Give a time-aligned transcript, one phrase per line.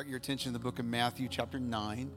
[0.00, 2.10] direct your attention to the book of Matthew, chapter 9.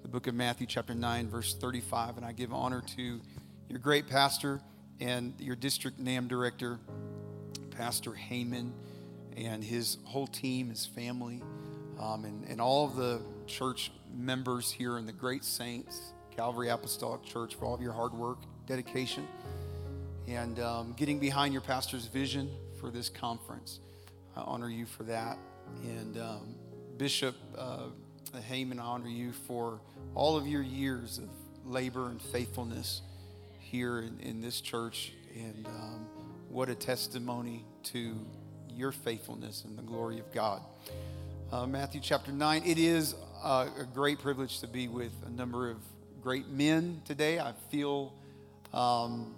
[0.00, 2.16] The book of Matthew, chapter 9, verse 35.
[2.16, 3.20] And I give honor to
[3.68, 4.62] your great pastor
[4.98, 6.80] and your district NAM director,
[7.70, 8.70] Pastor Heyman,
[9.36, 11.42] and his whole team, his family,
[12.00, 17.22] um, and, and all of the church members here and the great saints, Calvary Apostolic
[17.24, 19.28] Church, for all of your hard work, dedication,
[20.26, 22.48] and um, getting behind your pastor's vision
[22.80, 23.80] for this conference.
[24.34, 25.36] I honor you for that.
[25.82, 26.54] And um,
[26.98, 27.84] Bishop uh,
[28.50, 29.80] Heyman, I honor you for
[30.16, 31.28] all of your years of
[31.64, 33.02] labor and faithfulness
[33.60, 35.12] here in, in this church.
[35.36, 36.08] And um,
[36.48, 38.16] what a testimony to
[38.68, 40.60] your faithfulness and the glory of God.
[41.52, 42.64] Uh, Matthew chapter 9.
[42.66, 45.76] It is uh, a great privilege to be with a number of
[46.20, 47.38] great men today.
[47.38, 48.12] I feel
[48.74, 49.36] um,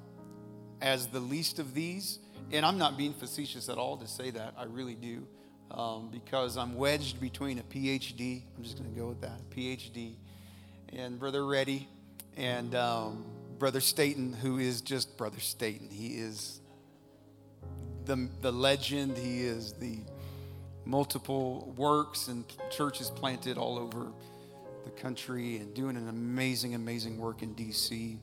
[0.81, 2.21] as the least of these.
[2.53, 4.55] And I'm not being facetious at all to say that.
[4.57, 5.27] I really do.
[5.71, 10.15] Um, because I'm wedged between a PhD, I'm just going to go with that, PhD,
[10.93, 11.89] and Brother Reddy
[12.37, 13.25] and um,
[13.59, 15.89] Brother Staten, who is just Brother Staten.
[15.91, 16.61] He is
[18.05, 19.99] the, the legend, he is the
[20.85, 24.09] multiple works and churches planted all over
[24.85, 28.19] the country and doing an amazing, amazing work in DC.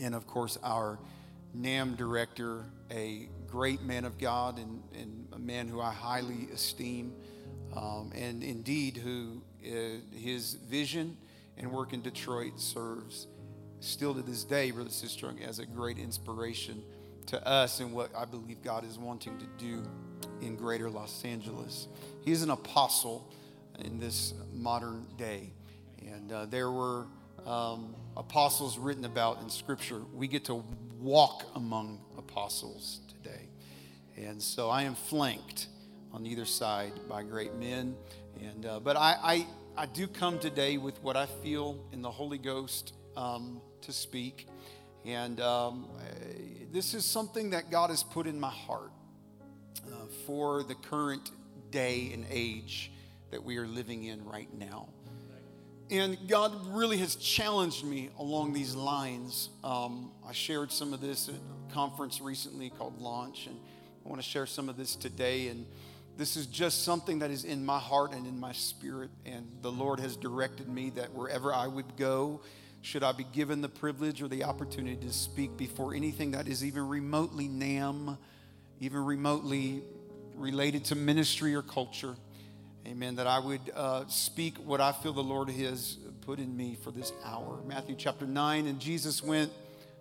[0.00, 0.98] And of course, our
[1.54, 7.12] NAM director, a great man of God and, and a man who I highly esteem,
[7.76, 11.16] um, and indeed who uh, his vision
[11.58, 13.26] and work in Detroit serves
[13.80, 16.82] still to this day, Brother Sister, as a great inspiration
[17.26, 19.82] to us and what I believe God is wanting to do
[20.40, 21.88] in greater Los Angeles.
[22.22, 23.32] He is an apostle
[23.78, 25.50] in this modern day.
[26.06, 27.06] And uh, there were
[27.44, 30.00] um, apostles written about in Scripture.
[30.14, 30.64] We get to
[31.00, 33.00] walk among apostles.
[34.16, 35.66] And so I am flanked
[36.12, 37.94] on either side by great men.
[38.40, 42.10] And, uh, but I, I, I, do come today with what I feel in the
[42.10, 44.48] Holy Ghost um, to speak.
[45.04, 45.86] And um,
[46.72, 48.90] this is something that God has put in my heart
[49.86, 51.30] uh, for the current
[51.70, 52.92] day and age
[53.30, 54.88] that we are living in right now.
[55.90, 59.50] And God really has challenged me along these lines.
[59.62, 63.56] Um, I shared some of this at a conference recently called Launch, and
[64.06, 65.48] I want to share some of this today.
[65.48, 65.66] And
[66.16, 69.10] this is just something that is in my heart and in my spirit.
[69.24, 72.40] And the Lord has directed me that wherever I would go,
[72.82, 76.64] should I be given the privilege or the opportunity to speak before anything that is
[76.64, 78.16] even remotely NAM,
[78.78, 79.82] even remotely
[80.36, 82.14] related to ministry or culture,
[82.86, 83.16] Amen.
[83.16, 86.92] That I would uh, speak what I feel the Lord has put in me for
[86.92, 87.58] this hour.
[87.66, 88.68] Matthew chapter 9.
[88.68, 89.50] And Jesus went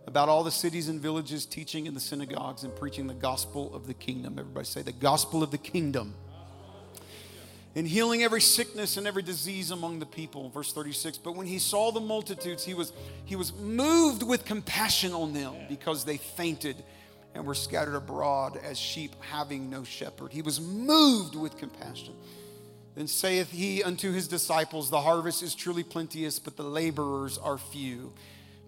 [0.08, 3.88] about all the cities and villages, teaching in the synagogues and preaching the gospel of
[3.88, 4.38] the kingdom.
[4.38, 6.16] Everybody say, the gospel of the kingdom.
[7.78, 10.50] And healing every sickness and every disease among the people.
[10.50, 11.18] Verse 36.
[11.18, 12.94] But when he saw the multitudes, he was,
[13.26, 16.78] he was moved with compassion on them because they fainted
[17.34, 20.32] and were scattered abroad as sheep having no shepherd.
[20.32, 22.14] He was moved with compassion.
[22.96, 27.58] Then saith he unto his disciples, The harvest is truly plenteous, but the laborers are
[27.58, 28.14] few.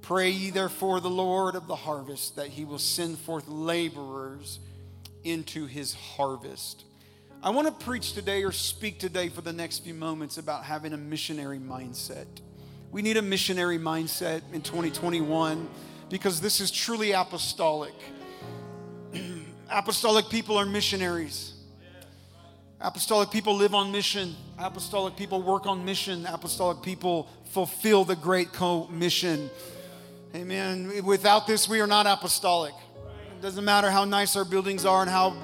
[0.01, 4.59] Pray ye therefore the Lord of the harvest that he will send forth laborers
[5.23, 6.83] into his harvest.
[7.43, 10.93] I want to preach today or speak today for the next few moments about having
[10.93, 12.25] a missionary mindset.
[12.91, 15.67] We need a missionary mindset in 2021
[16.09, 17.93] because this is truly apostolic.
[19.69, 21.53] apostolic people are missionaries.
[22.79, 24.35] Apostolic people live on mission.
[24.59, 26.25] Apostolic people work on mission.
[26.27, 29.49] Apostolic people fulfill the great commission.
[30.35, 31.03] Amen.
[31.05, 32.73] Without this, we are not apostolic.
[33.37, 35.35] It doesn't matter how nice our buildings are and how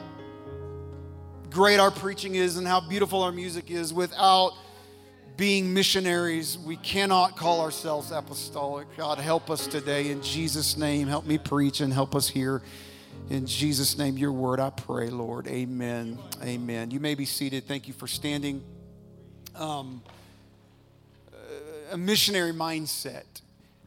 [1.49, 3.93] great our preaching is and how beautiful our music is.
[3.93, 4.53] Without
[5.37, 8.87] being missionaries, we cannot call ourselves apostolic.
[8.97, 11.07] God, help us today in Jesus' name.
[11.07, 12.61] Help me preach and help us here.
[13.29, 15.47] In Jesus' name, your word, I pray, Lord.
[15.47, 16.19] Amen.
[16.43, 16.91] Amen.
[16.91, 17.67] You may be seated.
[17.67, 18.63] Thank you for standing.
[19.55, 20.01] Um,
[21.91, 23.23] a missionary mindset.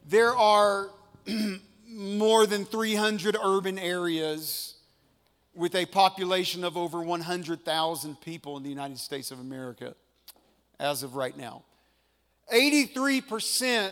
[0.09, 0.91] There are
[1.89, 4.75] more than 300 urban areas
[5.55, 9.95] with a population of over 100,000 people in the United States of America
[10.79, 11.63] as of right now.
[12.53, 13.91] 83%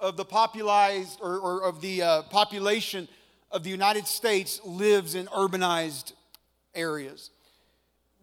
[0.00, 3.06] of the popularized or, or of the uh, population
[3.50, 6.12] of the United States lives in urbanized
[6.74, 7.30] areas.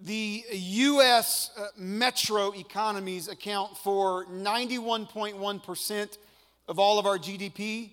[0.02, 6.18] The US uh, metro economies account for 91.1%
[6.68, 7.92] of all of our GDP,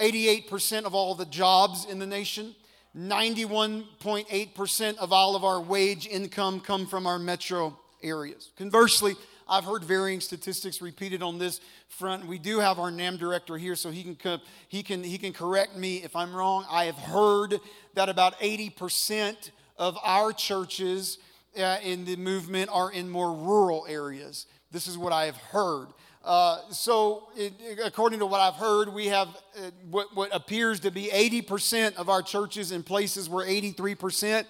[0.00, 2.54] 88% of all the jobs in the nation,
[2.96, 8.50] 91.8% of all of our wage income come from our metro areas.
[8.56, 9.14] Conversely,
[9.48, 12.26] I've heard varying statistics repeated on this front.
[12.26, 15.76] We do have our NAM director here, so he can, he can, he can correct
[15.76, 16.66] me if I'm wrong.
[16.70, 17.60] I have heard
[17.94, 21.18] that about 80% of our churches
[21.58, 24.46] uh, in the movement are in more rural areas.
[24.72, 25.88] This is what I have heard.
[26.26, 27.52] Uh, so, it,
[27.84, 32.08] according to what I've heard, we have uh, what, what appears to be 80% of
[32.08, 34.44] our churches in places where 83%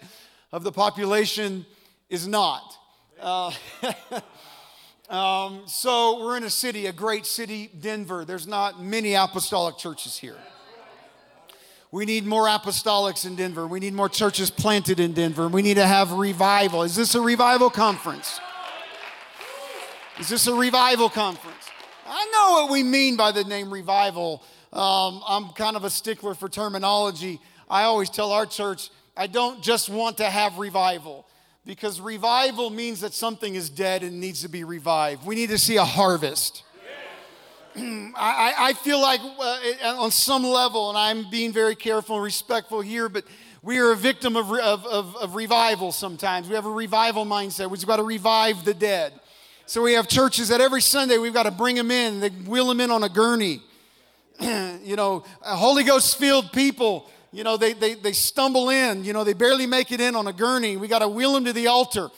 [0.52, 1.67] of the population
[2.08, 2.62] is not.
[3.20, 3.52] Uh,
[5.11, 8.25] um, so, we're in a city, a great city, Denver.
[8.25, 10.38] There's not many apostolic churches here.
[11.93, 13.67] We need more apostolics in Denver.
[13.67, 15.46] We need more churches planted in Denver.
[15.46, 16.84] We need to have revival.
[16.84, 18.40] Is this a revival conference?
[20.19, 21.56] Is this a revival conference?
[22.08, 24.43] I know what we mean by the name revival.
[24.73, 27.41] Um, I'm kind of a stickler for terminology.
[27.69, 31.26] I always tell our church, I don't just want to have revival
[31.64, 35.26] because revival means that something is dead and needs to be revived.
[35.26, 36.62] We need to see a harvest.
[37.76, 42.81] I, I, feel like uh, on some level, and I'm being very careful and respectful
[42.81, 43.25] here, but
[43.62, 46.49] we are a victim of, of, of, of revival sometimes.
[46.49, 47.69] We have a revival mindset.
[47.69, 49.12] We've got to revive the dead.
[49.68, 52.20] So we have churches that every Sunday we've got to bring them in.
[52.20, 53.60] They wheel them in on a gurney.
[54.40, 59.02] you know, Holy Ghost filled people, you know, they, they, they stumble in.
[59.02, 60.76] You know, they barely make it in on a gurney.
[60.76, 62.08] We got to wheel them to the altar.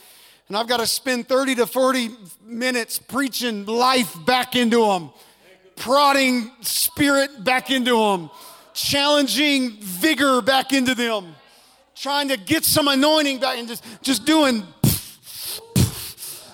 [0.49, 2.11] And I've got to spend 30 to 40
[2.45, 5.11] minutes preaching life back into them,
[5.75, 8.31] prodding spirit back into them,
[8.75, 11.35] challenging vigor back into them,
[11.95, 14.67] trying to get some anointing back and just, just doing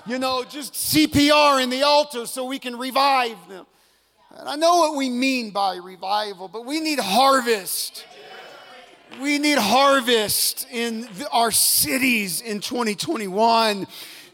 [0.06, 3.66] you know, just CPR in the altar so we can revive them.
[4.36, 8.04] And I know what we mean by revival, but we need harvest.
[9.20, 13.86] We need harvest in our cities in 2021.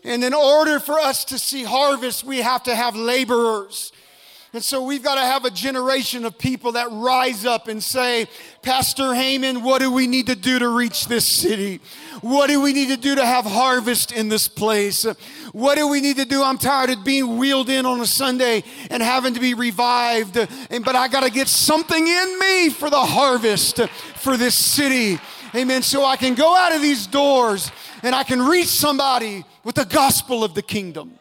[0.03, 3.93] And in order for us to see harvest, we have to have laborers.
[4.53, 8.27] And so we've got to have a generation of people that rise up and say,
[8.63, 11.81] Pastor Heyman, what do we need to do to reach this city?
[12.21, 15.05] What do we need to do to have harvest in this place?
[15.53, 16.43] What do we need to do?
[16.43, 20.35] I'm tired of being wheeled in on a Sunday and having to be revived.
[20.35, 23.79] But I got to get something in me for the harvest
[24.17, 25.21] for this city.
[25.55, 25.83] Amen.
[25.83, 27.71] So I can go out of these doors
[28.03, 31.20] and I can reach somebody with the gospel of the kingdom.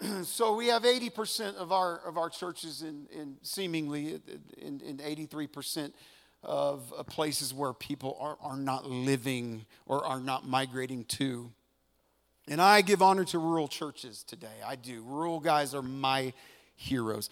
[0.22, 4.18] so we have 80% of our, of our churches in, in seemingly uh,
[4.58, 5.92] in, in 83%
[6.42, 11.52] of uh, places where people are, are not living or are not migrating to.
[12.48, 14.48] And I give honor to rural churches today.
[14.64, 15.02] I do.
[15.02, 16.32] Rural guys are my
[16.74, 17.28] heroes.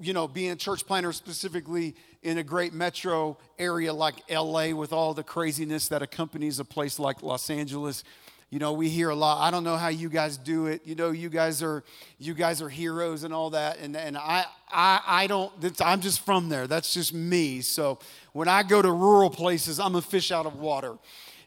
[0.00, 4.92] You know, being a church planter specifically in a great metro area like LA with
[4.92, 8.04] all the craziness that accompanies a place like Los Angeles,
[8.50, 10.94] you know we hear a lot i don't know how you guys do it you
[10.94, 11.82] know you guys are
[12.18, 16.24] you guys are heroes and all that and, and i i, I don't i'm just
[16.24, 17.98] from there that's just me so
[18.32, 20.96] when i go to rural places i'm a fish out of water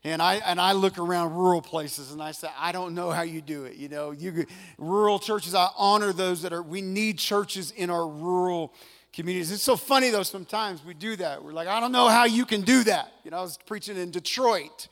[0.04, 3.24] and I and I look around rural places and I say, I don't know how
[3.24, 3.76] you do it.
[3.76, 4.46] You know, you
[4.78, 5.54] rural churches.
[5.54, 6.62] I honor those that are.
[6.62, 8.74] We need churches in our rural
[9.12, 9.52] communities.
[9.52, 10.24] It's so funny though.
[10.24, 11.44] Sometimes we do that.
[11.44, 13.12] We're like, I don't know how you can do that.
[13.26, 14.88] You know, I was preaching in Detroit,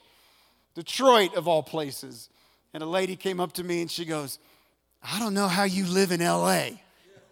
[0.78, 2.30] Detroit of all places.
[2.72, 4.38] And a lady came up to me and she goes,
[5.02, 6.68] I don't know how you live in LA.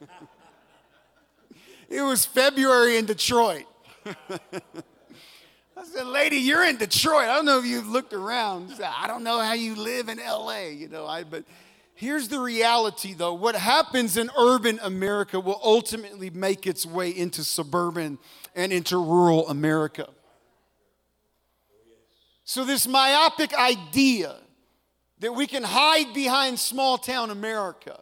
[1.90, 3.66] it was February in Detroit.
[4.08, 7.26] I said, lady, you're in Detroit.
[7.26, 8.72] I don't know if you've looked around.
[8.72, 11.06] Said, I don't know how you live in LA, you know.
[11.06, 11.44] I, but
[11.94, 13.36] here's the reality, though.
[13.36, 18.18] What happens in urban America will ultimately make its way into suburban
[18.56, 20.10] and into rural America.
[22.48, 24.36] So, this myopic idea
[25.20, 28.00] that we can hide behind small town America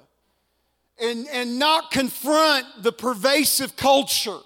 [1.01, 4.39] and, and not confront the pervasive culture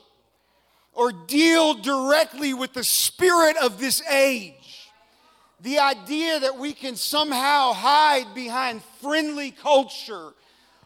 [0.93, 4.53] or deal directly with the spirit of this age.
[5.61, 10.33] The idea that we can somehow hide behind friendly culture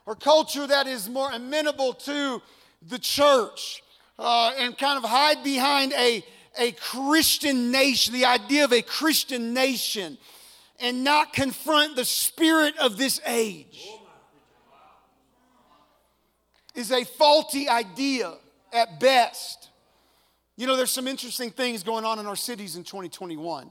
[0.06, 2.42] or culture that is more amenable to
[2.88, 3.84] the church
[4.18, 6.24] uh, and kind of hide behind a
[6.58, 10.18] a Christian nation, the idea of a Christian nation,
[10.80, 13.88] and not confront the spirit of this age
[16.76, 18.34] is a faulty idea
[18.74, 19.70] at best.
[20.58, 23.70] You know, there's some interesting things going on in our cities in 2021.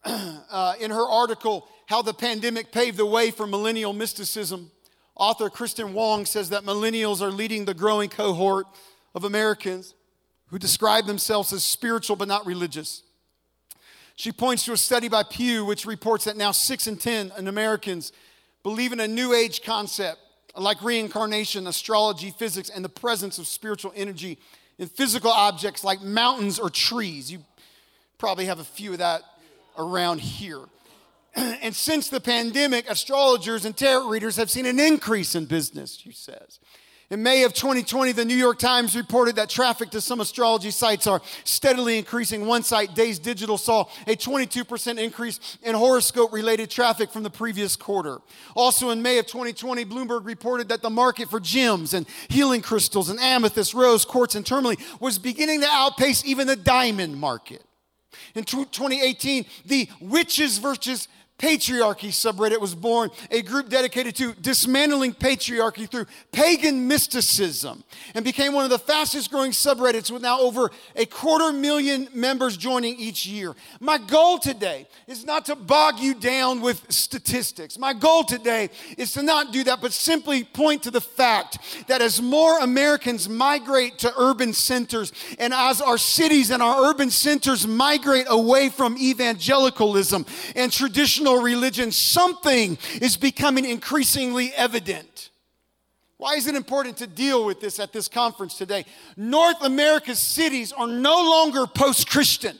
[0.04, 4.70] uh, in her article, How the Pandemic Paved the Way for Millennial Mysticism,
[5.14, 8.66] author Kristen Wong says that millennials are leading the growing cohort
[9.14, 9.94] of Americans
[10.50, 13.02] who describe themselves as spiritual but not religious.
[14.16, 18.12] She points to a study by Pew, which reports that now six in 10 Americans
[18.62, 20.18] believe in a new age concept
[20.56, 24.38] like reincarnation, astrology, psychics, and the presence of spiritual energy
[24.78, 27.30] in physical objects like mountains or trees.
[27.30, 27.44] You
[28.18, 29.22] probably have a few of that
[29.76, 30.60] around here.
[31.34, 36.12] and since the pandemic, astrologers and tarot readers have seen an increase in business, she
[36.12, 36.58] says.
[37.10, 41.06] In May of 2020, the New York Times reported that traffic to some astrology sites
[41.06, 42.44] are steadily increasing.
[42.44, 47.76] One site, Days Digital, saw a 22% increase in horoscope related traffic from the previous
[47.76, 48.18] quarter.
[48.54, 53.08] Also in May of 2020, Bloomberg reported that the market for gems and healing crystals
[53.08, 57.64] and amethyst, rose, quartz, and tourmaline was beginning to outpace even the diamond market.
[58.34, 61.08] In 2018, the witches versus
[61.38, 68.52] Patriarchy subreddit was born, a group dedicated to dismantling patriarchy through pagan mysticism, and became
[68.52, 73.24] one of the fastest growing subreddits with now over a quarter million members joining each
[73.24, 73.54] year.
[73.78, 77.78] My goal today is not to bog you down with statistics.
[77.78, 82.02] My goal today is to not do that, but simply point to the fact that
[82.02, 87.64] as more Americans migrate to urban centers, and as our cities and our urban centers
[87.64, 90.26] migrate away from evangelicalism
[90.56, 95.30] and traditional religion, something is becoming increasingly evident.
[96.18, 98.84] Why is it important to deal with this at this conference today?
[99.16, 102.58] North America's cities are no longer post Christian.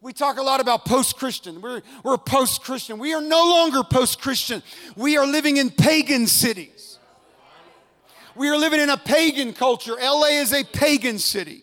[0.00, 1.60] We talk a lot about post Christian.
[1.60, 2.98] We're, we're post Christian.
[2.98, 4.62] We are no longer post Christian.
[4.96, 6.98] We are living in pagan cities.
[8.34, 9.94] We are living in a pagan culture.
[10.00, 11.62] LA is a pagan city.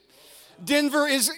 [0.63, 1.31] Denver is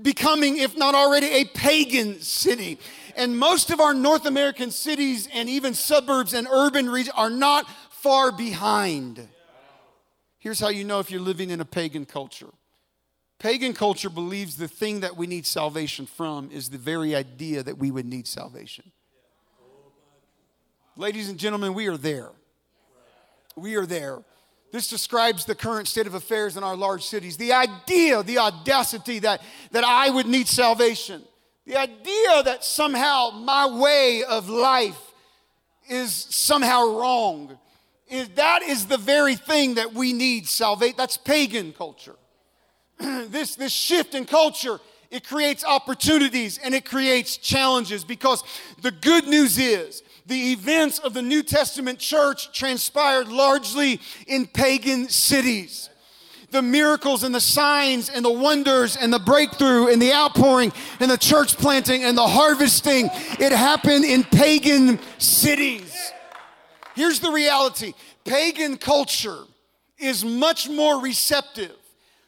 [0.00, 2.78] becoming, if not already, a pagan city.
[3.18, 7.68] And most of our North American cities and even suburbs and urban regions are not
[7.90, 9.26] far behind.
[10.38, 12.50] Here's how you know if you're living in a pagan culture.
[13.40, 17.76] Pagan culture believes the thing that we need salvation from is the very idea that
[17.76, 18.92] we would need salvation.
[20.96, 22.30] Ladies and gentlemen, we are there.
[23.56, 24.22] We are there.
[24.70, 27.36] This describes the current state of affairs in our large cities.
[27.36, 31.24] The idea, the audacity that, that I would need salvation.
[31.68, 34.98] The idea that somehow my way of life
[35.86, 37.58] is somehow wrong.
[38.08, 40.94] Is, that is the very thing that we need salvation.
[40.96, 42.16] That's pagan culture.
[42.98, 48.42] this, this shift in culture, it creates opportunities and it creates challenges because
[48.80, 55.10] the good news is the events of the New Testament church transpired largely in pagan
[55.10, 55.90] cities
[56.50, 61.10] the miracles and the signs and the wonders and the breakthrough and the outpouring and
[61.10, 66.12] the church planting and the harvesting, it happened in pagan cities.
[66.94, 67.92] Here's the reality
[68.24, 69.44] pagan culture
[69.98, 71.74] is much more receptive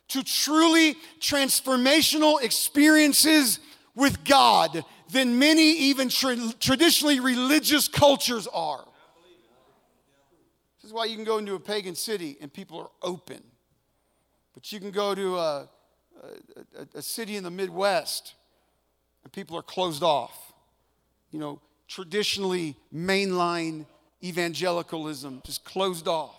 [0.08, 3.60] to truly transformational experiences
[3.94, 8.84] with God than many even tra- traditionally religious cultures are.
[10.76, 13.40] This is why you can go into a pagan city and people are open
[14.54, 15.68] but you can go to a,
[16.76, 18.34] a, a city in the Midwest
[19.24, 20.52] and people are closed off.
[21.30, 23.86] You know, traditionally mainline
[24.22, 26.36] evangelicalism, just closed off.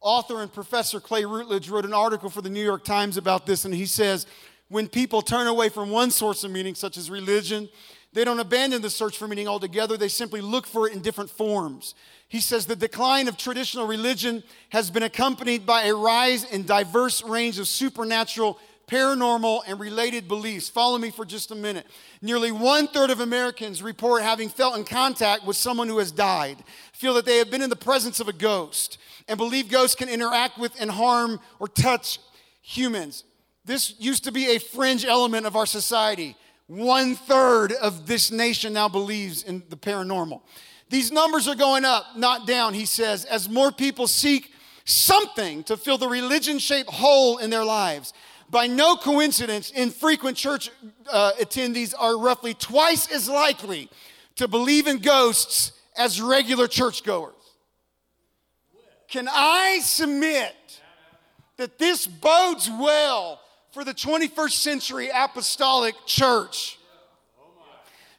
[0.00, 3.64] Author and professor Clay Routledge wrote an article for the New York Times about this,
[3.64, 4.26] and he says
[4.68, 7.68] when people turn away from one source of meaning, such as religion,
[8.12, 11.30] they don't abandon the search for meaning altogether, they simply look for it in different
[11.30, 11.94] forms.
[12.30, 17.24] He says the decline of traditional religion has been accompanied by a rise in diverse
[17.24, 18.56] range of supernatural,
[18.86, 20.68] paranormal, and related beliefs.
[20.68, 21.88] Follow me for just a minute.
[22.22, 26.62] Nearly one third of Americans report having felt in contact with someone who has died,
[26.92, 30.08] feel that they have been in the presence of a ghost, and believe ghosts can
[30.08, 32.20] interact with and harm or touch
[32.62, 33.24] humans.
[33.64, 36.36] This used to be a fringe element of our society.
[36.68, 40.42] One third of this nation now believes in the paranormal.
[40.90, 44.52] These numbers are going up, not down, he says, as more people seek
[44.84, 48.12] something to fill the religion shaped hole in their lives.
[48.50, 50.70] By no coincidence, infrequent church
[51.10, 53.88] uh, attendees are roughly twice as likely
[54.36, 57.34] to believe in ghosts as regular churchgoers.
[59.08, 60.54] Can I submit
[61.56, 63.40] that this bodes well
[63.72, 66.78] for the 21st century apostolic church.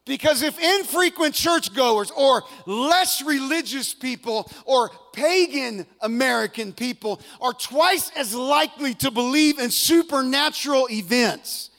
[0.06, 8.34] Because if infrequent churchgoers or less religious people or pagan American people are twice as
[8.34, 11.70] likely to believe in supernatural events,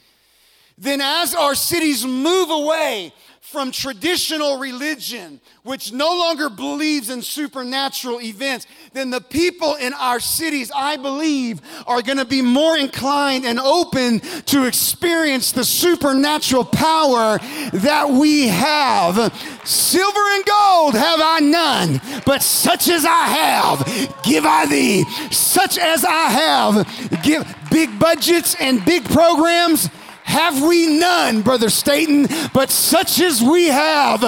[0.79, 3.12] then as our cities move away
[3.53, 10.19] from traditional religion, which no longer believes in supernatural events, then the people in our
[10.19, 16.65] cities, I believe, are going to be more inclined and open to experience the supernatural
[16.65, 17.39] power
[17.75, 19.17] that we have.
[19.65, 25.05] Silver and gold have I none, but such as I have, give I thee.
[25.31, 29.91] Such as I have, give big budgets and big programs
[30.33, 34.21] have we none, Brother Staten, but such as we have.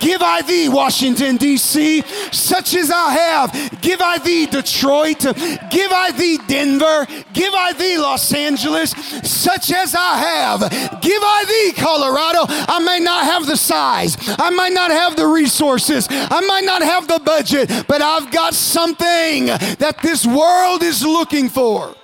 [0.00, 2.02] Give I thee, Washington, D.C.,
[2.32, 3.80] such as I have.
[3.82, 5.20] Give I thee, Detroit.
[5.20, 7.06] Give I thee, Denver.
[7.34, 8.90] Give I thee, Los Angeles,
[9.22, 10.60] such as I have.
[11.02, 12.46] Give I thee, Colorado.
[12.48, 16.82] I may not have the size, I might not have the resources, I might not
[16.82, 21.94] have the budget, but I've got something that this world is looking for.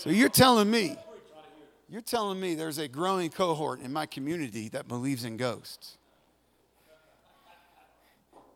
[0.00, 0.96] So you're telling me,
[1.90, 5.98] you're telling me there's a growing cohort in my community that believes in ghosts.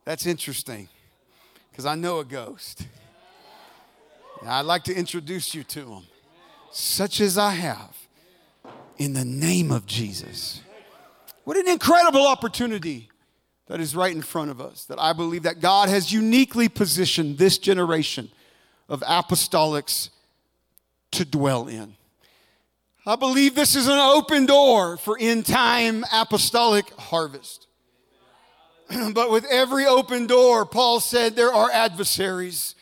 [0.06, 0.88] That's interesting
[1.70, 2.86] because I know a ghost.
[4.40, 6.02] And I'd like to introduce you to him,
[6.72, 7.94] such as I have,
[8.96, 10.62] in the name of Jesus.
[11.44, 13.10] What an incredible opportunity
[13.66, 14.86] that is right in front of us.
[14.86, 18.30] That I believe that God has uniquely positioned this generation
[18.88, 20.08] of apostolics
[21.14, 21.96] to dwell in.
[23.06, 27.66] I believe this is an open door for end time apostolic harvest.
[29.12, 32.74] but with every open door, Paul said there are adversaries.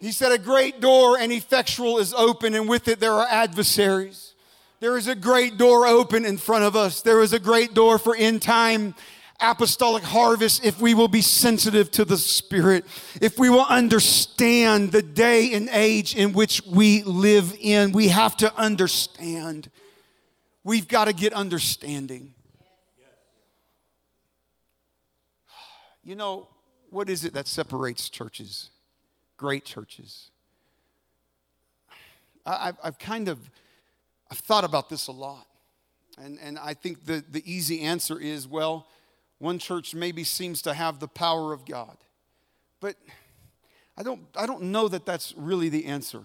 [0.00, 4.34] He said, A great door and effectual is open, and with it there are adversaries.
[4.80, 7.02] There is a great door open in front of us.
[7.02, 8.94] There is a great door for end time
[9.40, 12.84] apostolic harvest if we will be sensitive to the Spirit,
[13.20, 17.92] if we will understand the day and age in which we live in.
[17.92, 19.70] We have to understand.
[20.64, 22.34] We've got to get understanding.
[26.02, 26.48] You know,
[26.90, 28.70] what is it that separates churches,
[29.36, 30.30] great churches?
[32.46, 33.38] I, have kind of
[34.30, 35.46] I've thought about this a lot.
[36.18, 38.86] And, and I think the, the easy answer is well,
[39.38, 41.96] one church maybe seems to have the power of God.
[42.80, 42.96] But
[43.96, 46.24] I don't, I don't know that that's really the answer.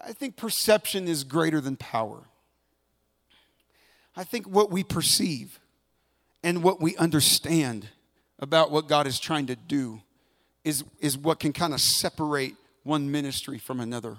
[0.00, 2.22] I think perception is greater than power.
[4.16, 5.60] I think what we perceive
[6.42, 7.88] and what we understand
[8.38, 10.00] about what God is trying to do
[10.64, 14.18] is, is what can kind of separate one ministry from another,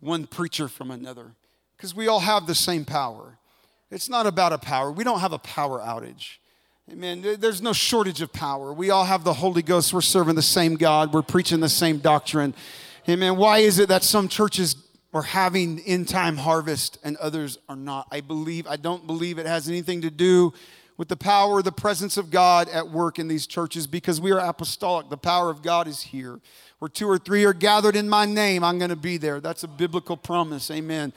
[0.00, 1.32] one preacher from another,
[1.76, 3.38] because we all have the same power.
[3.90, 6.38] It's not about a power, we don't have a power outage.
[6.90, 7.22] Amen.
[7.38, 8.72] There's no shortage of power.
[8.72, 9.94] We all have the Holy Ghost.
[9.94, 11.12] We're serving the same God.
[11.12, 12.54] We're preaching the same doctrine.
[13.08, 13.36] Amen.
[13.36, 14.74] Why is it that some churches
[15.14, 18.08] are having end time harvest and others are not?
[18.10, 20.52] I believe, I don't believe it has anything to do
[20.96, 24.40] with the power, the presence of God at work in these churches because we are
[24.40, 25.08] apostolic.
[25.08, 26.40] The power of God is here.
[26.80, 29.40] Where two or three are gathered in my name, I'm going to be there.
[29.40, 30.68] That's a biblical promise.
[30.68, 31.12] Amen.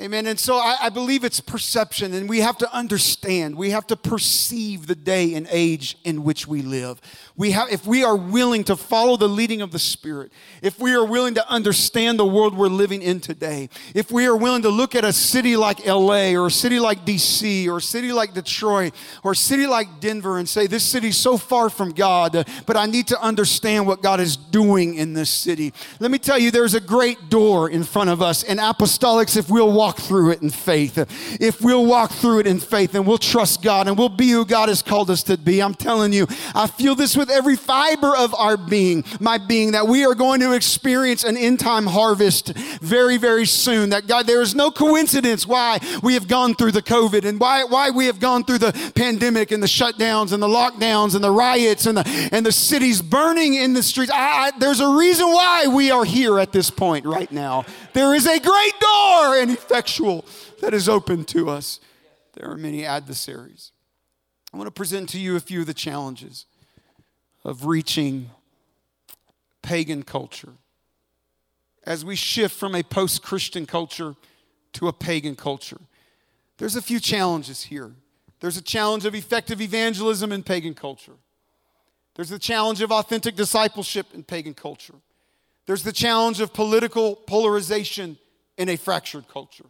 [0.00, 0.28] Amen.
[0.28, 3.96] And so I, I, believe it's perception, and we have to understand, we have to
[3.96, 7.00] perceive the day and age in which we live.
[7.36, 10.30] We have, if we are willing to follow the leading of the Spirit,
[10.62, 14.36] if we are willing to understand the world we're living in today, if we are
[14.36, 17.82] willing to look at a city like LA or a city like DC or a
[17.82, 21.90] city like Detroit or a city like Denver and say, This city's so far from
[21.90, 25.72] God, but I need to understand what God is doing in this city.
[25.98, 29.50] Let me tell you, there's a great door in front of us, and apostolics, if
[29.50, 30.98] we'll walk walk through it in faith,
[31.40, 34.44] if we'll walk through it in faith and we'll trust God and we'll be who
[34.44, 38.14] God has called us to be, I'm telling you, I feel this with every fiber
[38.14, 42.48] of our being, my being, that we are going to experience an end time harvest
[42.82, 43.88] very, very soon.
[43.88, 47.64] That God, there is no coincidence why we have gone through the COVID and why,
[47.64, 51.30] why we have gone through the pandemic and the shutdowns and the lockdowns and the
[51.30, 54.12] riots and the, and the cities burning in the streets.
[54.12, 57.64] I, I, there's a reason why we are here at this point right now.
[57.98, 60.24] There is a great door and effectual
[60.60, 61.80] that is open to us.
[62.34, 63.72] There are many adversaries.
[64.54, 66.46] I want to present to you a few of the challenges
[67.42, 68.30] of reaching
[69.62, 70.52] pagan culture
[71.86, 74.14] as we shift from a post Christian culture
[74.74, 75.80] to a pagan culture.
[76.58, 77.90] There's a few challenges here.
[78.38, 81.16] There's a challenge of effective evangelism in pagan culture.
[82.14, 84.94] There's the challenge of authentic discipleship in pagan culture.
[85.68, 88.16] There's the challenge of political polarization
[88.56, 89.66] in a fractured culture.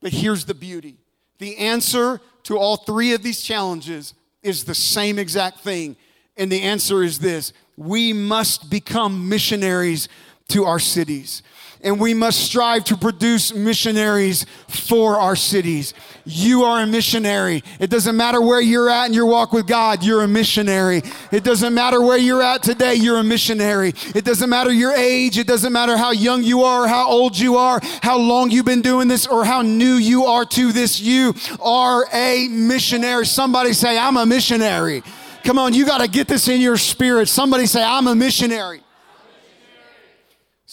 [0.00, 0.96] But here's the beauty
[1.36, 5.96] the answer to all three of these challenges is the same exact thing.
[6.38, 10.08] And the answer is this we must become missionaries
[10.48, 11.42] to our cities.
[11.84, 15.92] And we must strive to produce missionaries for our cities.
[16.24, 17.62] You are a missionary.
[17.78, 21.02] It doesn't matter where you're at in your walk with God, you're a missionary.
[21.30, 23.92] It doesn't matter where you're at today, you're a missionary.
[24.14, 27.56] It doesn't matter your age, it doesn't matter how young you are, how old you
[27.56, 31.00] are, how long you've been doing this, or how new you are to this.
[31.00, 33.26] You are a missionary.
[33.26, 35.02] Somebody say, I'm a missionary.
[35.44, 37.28] Come on, you got to get this in your spirit.
[37.28, 38.83] Somebody say, I'm a missionary.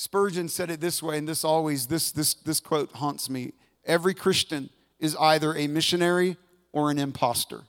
[0.01, 3.53] Spurgeon said it this way, and this always, this, this, this quote haunts me.
[3.85, 6.37] Every Christian is either a missionary
[6.71, 7.61] or an impostor.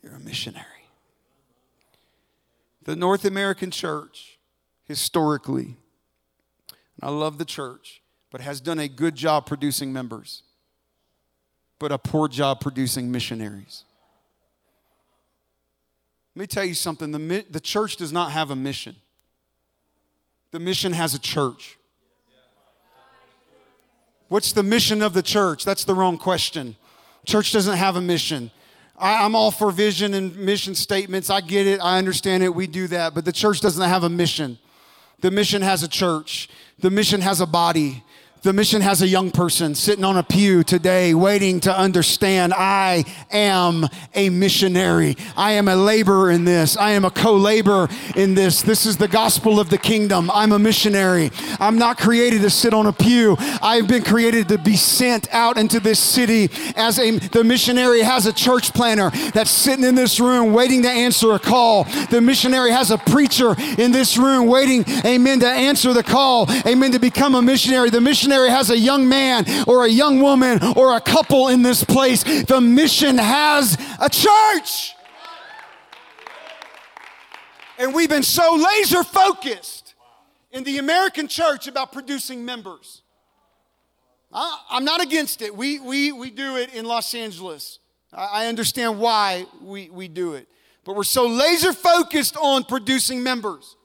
[0.00, 0.86] You're a missionary.
[2.84, 4.38] The North American church,
[4.84, 5.76] historically,
[7.00, 8.00] and I love the church,
[8.30, 10.44] but has done a good job producing members,
[11.80, 13.82] but a poor job producing missionaries.
[16.36, 18.94] Let me tell you something the, the church does not have a mission.
[20.52, 21.78] The mission has a church.
[24.28, 25.64] What's the mission of the church?
[25.64, 26.76] That's the wrong question.
[27.26, 28.50] Church doesn't have a mission.
[28.98, 31.28] I, am all for vision and mission statements.
[31.28, 31.80] I get it.
[31.80, 32.54] I understand it.
[32.54, 33.14] We do that.
[33.14, 34.58] But the church doesn't have a mission.
[35.22, 36.48] The mission has a church,
[36.80, 38.02] the mission has a body,
[38.42, 43.04] the mission has a young person sitting on a pew today waiting to understand I
[43.30, 45.16] am a missionary.
[45.36, 46.76] I am a laborer in this.
[46.76, 48.62] I am a co laborer in this.
[48.62, 50.28] This is the gospel of the kingdom.
[50.32, 51.30] I'm a missionary.
[51.60, 53.36] I'm not created to sit on a pew.
[53.38, 58.26] I've been created to be sent out into this city as a the missionary has
[58.26, 61.84] a church planter that's sitting in this room waiting to answer a call.
[62.10, 66.50] The missionary has a preacher in this room waiting, amen, to answer the call.
[66.66, 67.90] Amen, to become a missionary.
[67.90, 71.62] The missionary missionary has a young man or a young woman or a couple in
[71.62, 72.22] this place.
[72.44, 74.94] The mission has a church.
[77.78, 79.94] And we've been so laser focused
[80.50, 83.02] in the American church about producing members.
[84.32, 85.54] I'm not against it.
[85.54, 87.80] We, we, we do it in Los Angeles.
[88.14, 90.48] I understand why we, we do it.
[90.84, 93.76] But we're so laser focused on producing members.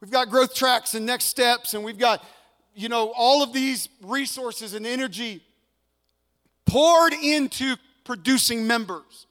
[0.00, 2.24] We've got growth tracks and next steps, and we've got
[2.74, 5.42] you know, all of these resources and energy
[6.66, 9.26] poured into producing members.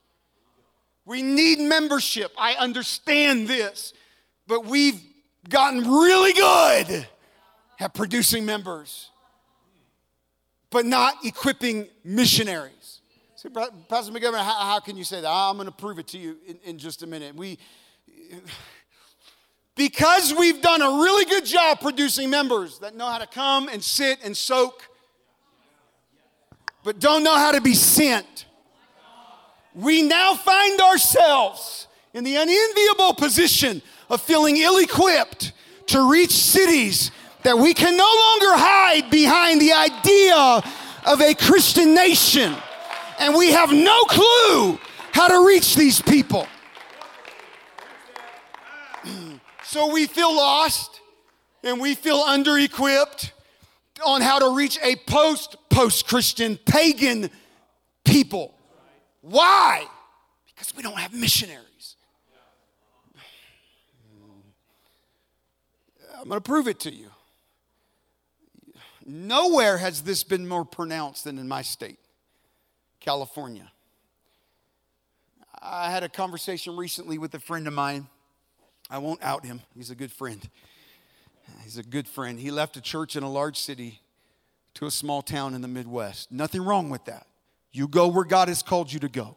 [1.04, 2.32] We need membership.
[2.38, 3.92] I understand this,
[4.46, 5.00] but we've
[5.48, 7.06] gotten really good
[7.80, 9.10] at producing members,
[10.70, 13.00] but not equipping missionaries.
[13.36, 15.30] See, Pastor McGovern, how, how, can you say that?
[15.30, 17.34] I'm going to prove it to you in, in just a minute.
[17.34, 17.58] We
[19.80, 23.82] because we've done a really good job producing members that know how to come and
[23.82, 24.86] sit and soak,
[26.84, 28.44] but don't know how to be sent,
[29.74, 35.54] we now find ourselves in the unenviable position of feeling ill equipped
[35.86, 37.10] to reach cities
[37.42, 40.62] that we can no longer hide behind the idea
[41.06, 42.54] of a Christian nation.
[43.18, 44.78] And we have no clue
[45.14, 46.46] how to reach these people.
[49.70, 51.00] So we feel lost
[51.62, 53.32] and we feel under equipped
[54.04, 57.30] on how to reach a post post Christian pagan
[58.04, 58.58] people.
[59.20, 59.86] Why?
[60.48, 61.94] Because we don't have missionaries.
[66.18, 67.10] I'm going to prove it to you.
[69.06, 72.00] Nowhere has this been more pronounced than in my state,
[72.98, 73.70] California.
[75.62, 78.08] I had a conversation recently with a friend of mine
[78.90, 79.62] I won't out him.
[79.76, 80.46] He's a good friend.
[81.62, 82.38] He's a good friend.
[82.38, 84.00] He left a church in a large city
[84.74, 86.30] to a small town in the Midwest.
[86.32, 87.26] Nothing wrong with that.
[87.72, 89.36] You go where God has called you to go.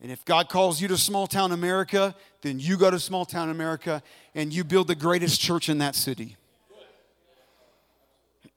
[0.00, 3.48] And if God calls you to small town America, then you go to small town
[3.48, 4.02] America
[4.34, 6.36] and you build the greatest church in that city.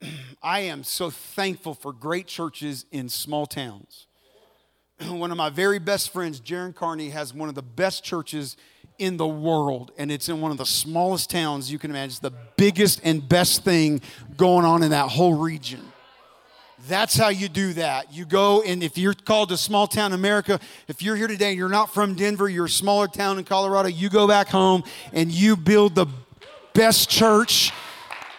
[0.44, 4.08] I am so thankful for great churches in small towns.
[5.08, 8.58] One of my very best friends, Jaron Carney, has one of the best churches
[9.00, 12.10] in the world, and it's in one of the smallest towns you can imagine.
[12.10, 14.02] It's the biggest and best thing
[14.38, 15.82] going on in that whole region.
[16.88, 18.14] That's how you do that.
[18.14, 21.58] You go, and if you're called to small town America, if you're here today and
[21.58, 25.32] you're not from Denver, you're a smaller town in Colorado, you go back home and
[25.32, 26.08] you build the
[26.74, 27.72] best church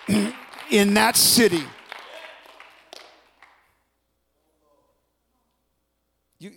[0.71, 1.65] in that city.
[6.39, 6.53] You,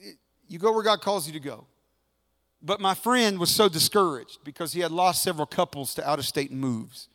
[0.48, 1.68] you go where God calls you to go.
[2.64, 6.26] But my friend was so discouraged because he had lost several couples to out of
[6.26, 7.10] state moves.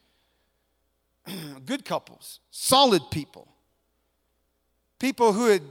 [1.65, 3.49] good couples, solid people,
[4.99, 5.63] people who had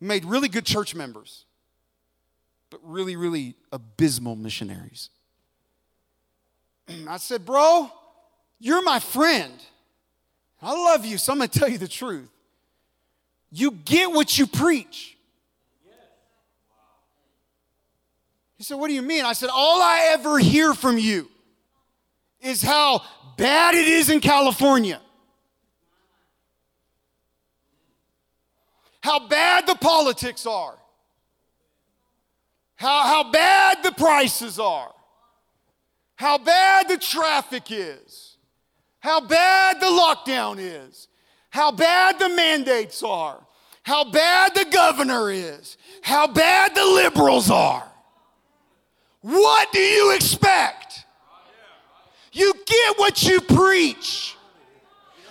[0.00, 1.44] made really good church members,
[2.70, 5.10] but really, really abysmal missionaries.
[7.06, 7.90] I said, Bro,
[8.58, 9.52] you're my friend.
[10.62, 12.30] I love you, so I'm going to tell you the truth.
[13.50, 15.17] You get what you preach.
[18.58, 19.24] He said, What do you mean?
[19.24, 21.30] I said, All I ever hear from you
[22.40, 23.02] is how
[23.36, 25.00] bad it is in California,
[29.00, 30.76] how bad the politics are,
[32.74, 34.92] how, how bad the prices are,
[36.16, 38.36] how bad the traffic is,
[38.98, 41.06] how bad the lockdown is,
[41.50, 43.40] how bad the mandates are,
[43.84, 47.88] how bad the governor is, how bad the liberals are.
[49.20, 51.04] What do you expect?
[52.32, 54.36] You get what you preach.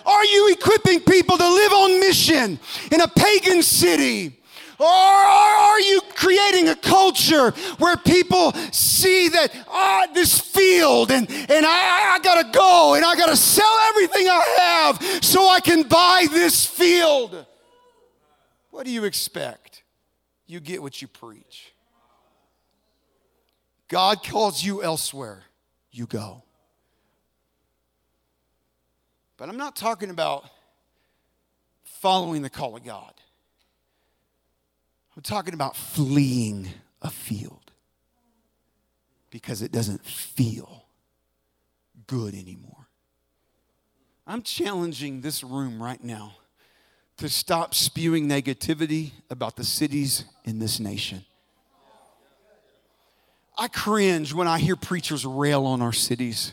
[0.04, 2.58] Are you equipping people to live on mission
[2.90, 4.38] in a pagan city?
[4.78, 11.66] Or are you creating a culture where people see that, ah, this field and, and
[11.66, 16.26] I, I gotta go and I gotta sell everything I have so I can buy
[16.30, 17.44] this field?
[18.70, 19.82] What do you expect?
[20.46, 21.67] You get what you preach.
[23.88, 25.42] God calls you elsewhere,
[25.90, 26.42] you go.
[29.36, 30.44] But I'm not talking about
[31.84, 33.12] following the call of God.
[35.16, 36.68] I'm talking about fleeing
[37.02, 37.72] a field
[39.30, 40.84] because it doesn't feel
[42.06, 42.86] good anymore.
[44.26, 46.36] I'm challenging this room right now
[47.16, 51.24] to stop spewing negativity about the cities in this nation.
[53.58, 56.52] I cringe when I hear preachers rail on our cities.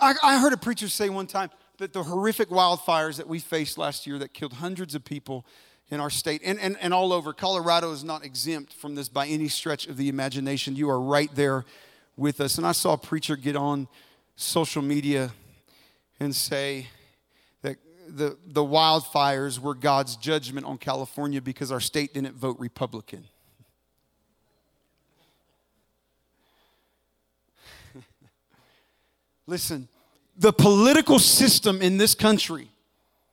[0.00, 3.78] I, I, heard a preacher say one time that the horrific wildfires that we faced
[3.78, 5.46] last year that killed hundreds of people
[5.90, 7.32] in our state and, and, and all over.
[7.32, 10.76] Colorado is not exempt from this by any stretch of the imagination.
[10.76, 11.64] You are right there
[12.16, 12.58] with us.
[12.58, 13.88] And I saw a preacher get on
[14.36, 15.32] social media
[16.20, 16.86] and say
[17.62, 23.24] that the, the wildfires were God's judgment on California because our state didn't vote Republican.
[29.50, 29.88] Listen,
[30.36, 32.68] the political system in this country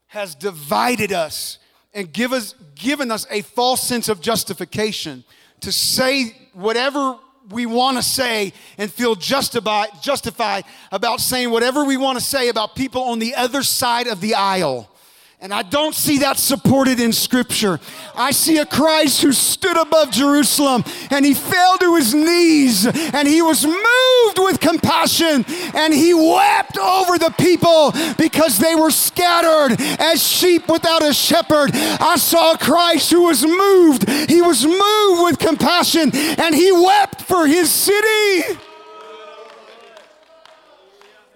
[0.07, 1.59] has divided us
[1.93, 5.23] and give us, given us a false sense of justification
[5.59, 7.19] to say whatever
[7.51, 12.49] we want to say and feel justified, justified about saying whatever we want to say
[12.49, 14.89] about people on the other side of the aisle.
[15.39, 17.79] And I don't see that supported in Scripture.
[18.15, 23.27] I see a Christ who stood above Jerusalem and he fell to his knees and
[23.27, 25.45] he was moved with compassion
[25.75, 31.69] and he wept over the people because they were scattered as sheep without a shepherd.
[31.73, 34.09] I saw a Christ who was moved.
[34.09, 38.57] He was moved with compassion and he wept for his city.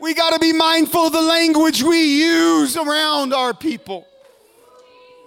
[0.02, 4.08] We got to be mindful of the language we use around our people,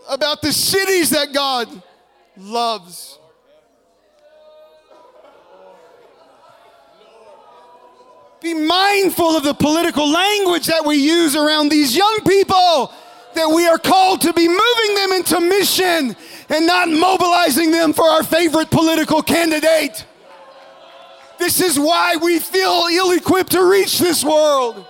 [0.08, 1.68] about the cities that God
[2.37, 3.20] loves.
[8.42, 12.92] Be mindful of the political language that we use around these young people,
[13.34, 16.16] that we are called to be moving them into mission
[16.48, 20.04] and not mobilizing them for our favorite political candidate.
[21.38, 24.87] This is why we feel ill equipped to reach this world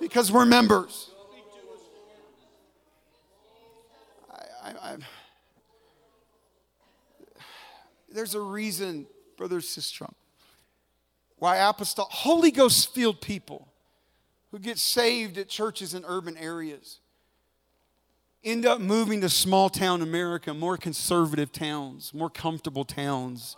[0.00, 1.10] because we're members.
[4.62, 4.96] I, I,
[8.12, 9.06] there's a reason,
[9.36, 10.12] Brother Sistrom,
[11.38, 13.68] why apostolic, Holy Ghost filled people
[14.50, 16.98] who get saved at churches in urban areas
[18.42, 23.56] end up moving to small town America, more conservative towns, more comfortable towns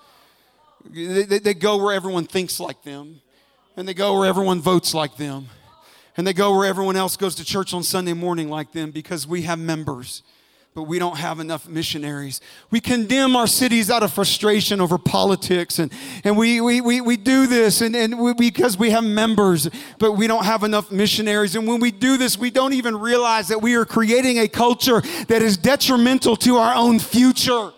[0.90, 3.20] they, they, go where everyone thinks like them,
[3.76, 5.48] and they go where everyone votes like them,
[6.16, 9.26] and they go where everyone else goes to church on Sunday morning like them because
[9.26, 10.22] we have members
[10.74, 12.40] but we don't have enough missionaries.
[12.70, 15.92] We condemn our cities out of frustration over politics, and,
[16.24, 19.68] and we, we, we, we do this and, and we, because we have members,
[19.98, 21.56] but we don't have enough missionaries.
[21.56, 25.02] And when we do this, we don't even realize that we are creating a culture
[25.28, 27.72] that is detrimental to our own future.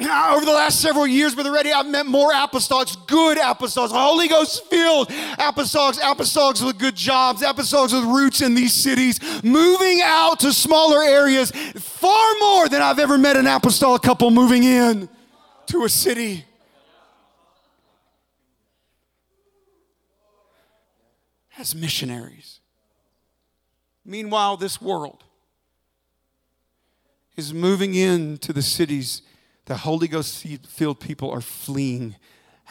[0.00, 4.28] Ah, over the last several years, Brother Reddy, I've met more apostolics, good apostolics, Holy
[4.28, 10.38] Ghost filled apostolics, apostolics with good jobs, apostolics with roots in these cities, moving out
[10.40, 15.08] to smaller areas, far more than I've ever met an apostolic couple moving in
[15.66, 16.44] to a city.
[21.58, 22.60] As missionaries.
[24.04, 25.24] Meanwhile, this world
[27.36, 29.22] is moving into the cities
[29.68, 32.16] the Holy Ghost filled people are fleeing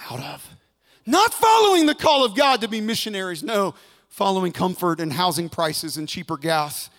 [0.10, 0.50] out of.
[1.06, 3.76] Not following the call of God to be missionaries, no,
[4.10, 6.90] following comfort and housing prices and cheaper gas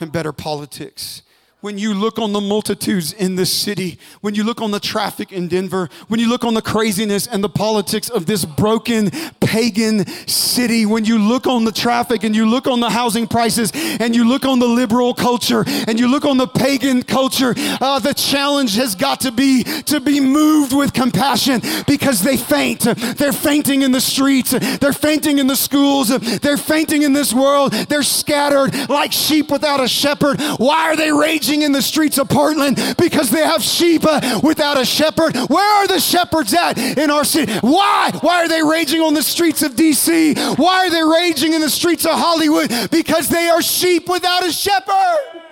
[0.00, 1.22] and better politics
[1.62, 5.30] when you look on the multitudes in this city, when you look on the traffic
[5.30, 10.04] in Denver, when you look on the craziness and the politics of this broken pagan
[10.26, 13.70] city, when you look on the traffic and you look on the housing prices
[14.00, 18.00] and you look on the liberal culture and you look on the pagan culture, uh,
[18.00, 22.80] the challenge has got to be to be moved with compassion because they faint.
[22.80, 26.08] They're fainting in the streets, they're fainting in the schools,
[26.40, 30.40] they're fainting in this world, they're scattered like sheep without a shepherd.
[30.58, 31.51] Why are they raging?
[31.60, 34.04] In the streets of Portland because they have sheep
[34.42, 35.36] without a shepherd.
[35.50, 37.52] Where are the shepherds at in our city?
[37.60, 38.10] Why?
[38.22, 40.58] Why are they raging on the streets of DC?
[40.58, 42.70] Why are they raging in the streets of Hollywood?
[42.90, 45.42] Because they are sheep without a shepherd.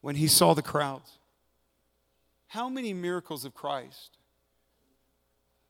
[0.00, 1.18] When he saw the crowds,
[2.48, 4.18] how many miracles of Christ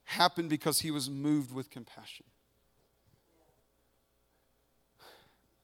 [0.02, 2.26] happened because he was moved with compassion?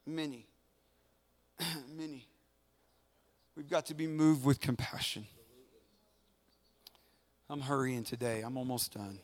[0.07, 0.47] Many.
[1.97, 2.27] Many.
[3.57, 5.27] We've got to be moved with compassion.
[7.49, 8.43] I'm hurrying today.
[8.43, 9.19] I'm almost done.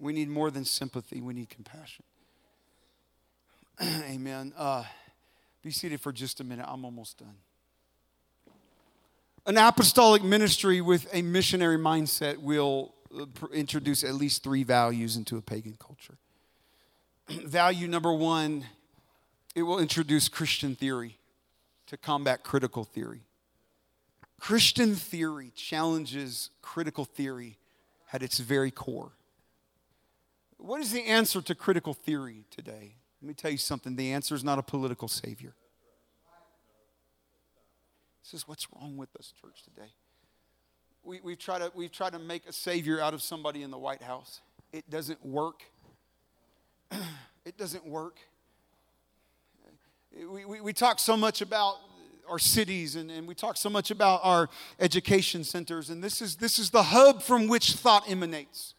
[0.00, 2.04] we need more than sympathy, we need compassion.
[3.82, 4.52] Amen.
[4.56, 4.84] Uh,
[5.62, 6.64] be seated for just a minute.
[6.68, 7.36] I'm almost done.
[9.46, 12.94] An apostolic ministry with a missionary mindset will
[13.52, 16.18] introduce at least three values into a pagan culture.
[17.28, 18.64] Value number one,
[19.54, 21.18] it will introduce Christian theory
[21.86, 23.22] to combat critical theory.
[24.38, 27.58] Christian theory challenges critical theory
[28.12, 29.12] at its very core.
[30.56, 32.94] What is the answer to critical theory today?
[33.20, 35.54] Let me tell you something the answer is not a political savior.
[38.22, 39.92] This is what's wrong with us, church, today
[41.02, 43.78] we, we've, tried to, we've tried to make a savior out of somebody in the
[43.78, 44.40] White House.
[44.72, 45.62] It doesn't work.
[47.44, 48.18] it doesn't work.
[50.16, 51.76] We, we, we talk so much about
[52.28, 56.36] our cities and, and we talk so much about our education centers, and this is,
[56.36, 58.74] this is the hub from which thought emanates.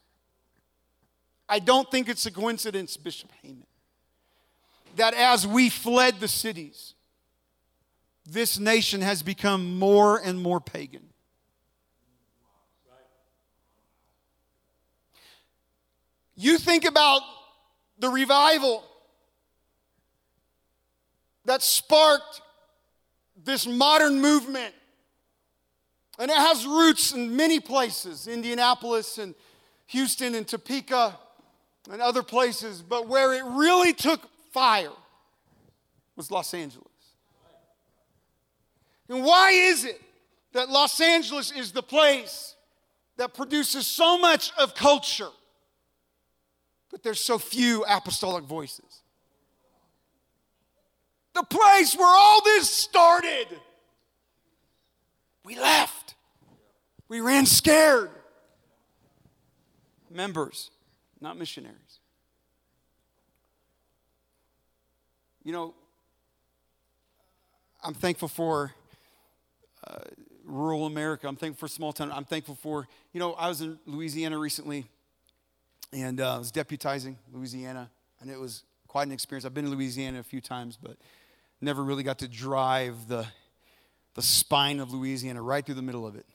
[1.50, 3.66] I don't think it's a coincidence, Bishop Heyman,
[4.96, 6.94] that as we fled the cities,
[8.26, 11.11] this nation has become more and more pagan.
[16.42, 17.22] You think about
[18.00, 18.84] the revival
[21.46, 22.42] that sparked
[23.44, 24.74] this modern movement.
[26.18, 29.36] And it has roots in many places Indianapolis and
[29.88, 31.16] Houston and Topeka
[31.92, 32.82] and other places.
[32.82, 34.90] But where it really took fire
[36.16, 36.88] was Los Angeles.
[39.10, 40.02] And why is it
[40.54, 42.56] that Los Angeles is the place
[43.18, 45.30] that produces so much of culture?
[46.92, 49.02] But there's so few apostolic voices.
[51.34, 53.48] The place where all this started,
[55.46, 56.16] we left.
[57.08, 58.10] We ran scared.
[60.10, 60.72] Members,
[61.22, 62.00] not missionaries.
[65.44, 65.74] You know,
[67.82, 68.74] I'm thankful for
[69.88, 70.00] uh,
[70.44, 71.28] rural America.
[71.28, 72.12] I'm thankful for small town.
[72.12, 74.86] I'm thankful for, you know, I was in Louisiana recently
[75.94, 77.90] and uh, I was deputizing Louisiana,
[78.22, 79.46] and it was quite an experience.
[79.46, 80.98] I've been to Louisiana a few times, but
[81.60, 83.26] never really got to drive the,
[84.16, 86.26] the spine of Louisiana right through the middle of it.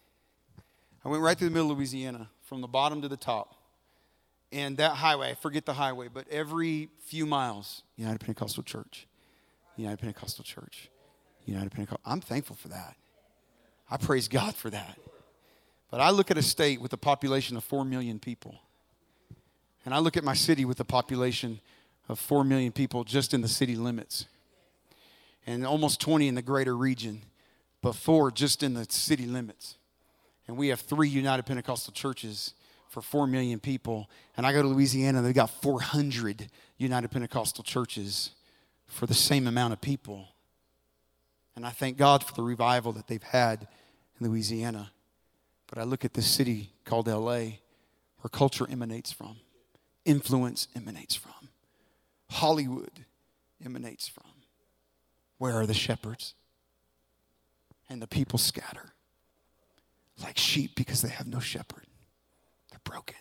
[1.05, 3.55] I went right through the middle of Louisiana, from the bottom to the top.
[4.53, 9.07] And that highway, I forget the highway, but every few miles, United Pentecostal Church,
[9.77, 10.89] United Pentecostal Church,
[11.45, 12.01] United Pentecostal.
[12.05, 12.97] I'm thankful for that.
[13.91, 14.99] I praise God for that.
[15.91, 18.61] But I look at a state with a population of 4 million people
[19.87, 21.61] and I look at my city with a population
[22.09, 24.27] of 4 million people just in the city limits,
[25.47, 27.23] and almost 20 in the greater region,
[27.83, 29.77] but four just in the city limits.
[30.49, 32.53] And we have three United Pentecostal churches
[32.89, 34.11] for 4 million people.
[34.37, 38.31] And I go to Louisiana, they've got 400 United Pentecostal churches
[38.89, 40.29] for the same amount of people.
[41.55, 43.69] And I thank God for the revival that they've had
[44.19, 44.91] in Louisiana.
[45.69, 47.39] But I look at this city called LA,
[48.21, 49.37] where culture emanates from
[50.07, 51.51] influence emanates from,
[52.31, 53.05] Hollywood
[53.65, 54.25] emanates from.
[55.39, 56.35] Where are the shepherds?
[57.91, 58.93] And the people scatter
[60.23, 61.85] like sheep because they have no shepherd.
[62.71, 63.17] They're broken.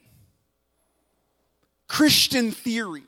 [1.88, 3.04] Christian theory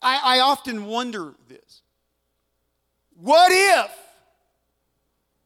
[0.00, 1.82] I, I often wonder this.
[3.20, 3.90] What if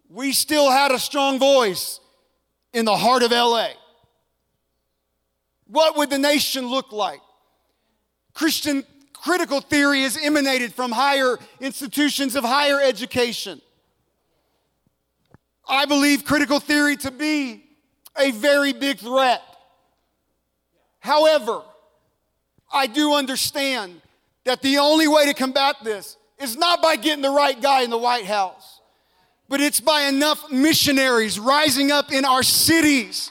[0.08, 2.00] we still had a strong voice
[2.72, 3.68] in the heart of LA?
[5.72, 7.20] What would the nation look like?
[8.34, 13.62] Christian critical theory is emanated from higher institutions of higher education.
[15.66, 17.64] I believe critical theory to be
[18.18, 19.40] a very big threat.
[21.00, 21.62] However,
[22.70, 24.02] I do understand
[24.44, 27.88] that the only way to combat this is not by getting the right guy in
[27.88, 28.80] the White House,
[29.48, 33.30] but it's by enough missionaries rising up in our cities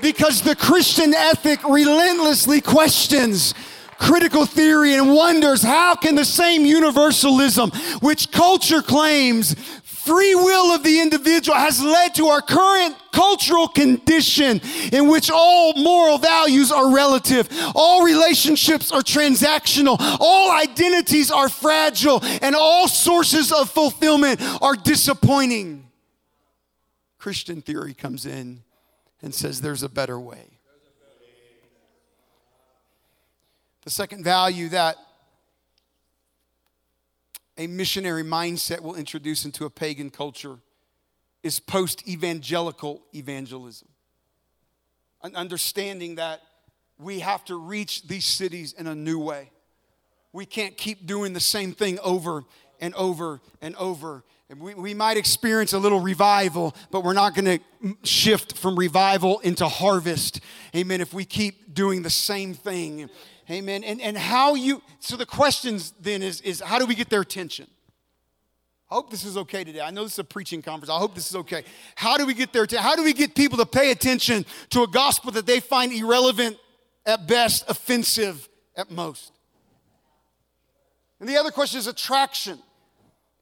[0.00, 3.54] because the Christian ethic relentlessly questions
[3.98, 7.70] critical theory and wonders how can the same universalism
[8.00, 9.54] which culture claims
[10.06, 14.60] free will of the individual has led to our current cultural condition
[14.92, 22.20] in which all moral values are relative, all relationships are transactional, all identities are fragile,
[22.40, 25.88] and all sources of fulfillment are disappointing.
[27.18, 28.62] Christian theory comes in
[29.26, 30.60] and says there's a better way.
[33.82, 34.94] The second value that
[37.58, 40.58] a missionary mindset will introduce into a pagan culture
[41.42, 43.88] is post evangelical evangelism.
[45.24, 46.40] An understanding that
[46.96, 49.50] we have to reach these cities in a new way.
[50.32, 52.44] We can't keep doing the same thing over
[52.80, 54.22] and over and over.
[54.54, 59.40] We, we might experience a little revival, but we're not going to shift from revival
[59.40, 60.40] into harvest.
[60.74, 61.00] Amen.
[61.00, 63.10] If we keep doing the same thing
[63.50, 63.84] Amen.
[63.84, 67.20] And, and how you, so the questions then is, is how do we get their
[67.20, 67.68] attention?
[68.90, 69.80] I hope this is okay today.
[69.80, 70.90] I know this is a preaching conference.
[70.90, 71.64] I hope this is okay.
[71.94, 72.66] How do we get there?
[72.78, 76.56] How do we get people to pay attention to a gospel that they find irrelevant
[77.04, 79.32] at best, offensive at most?
[81.20, 82.58] And the other question is attraction.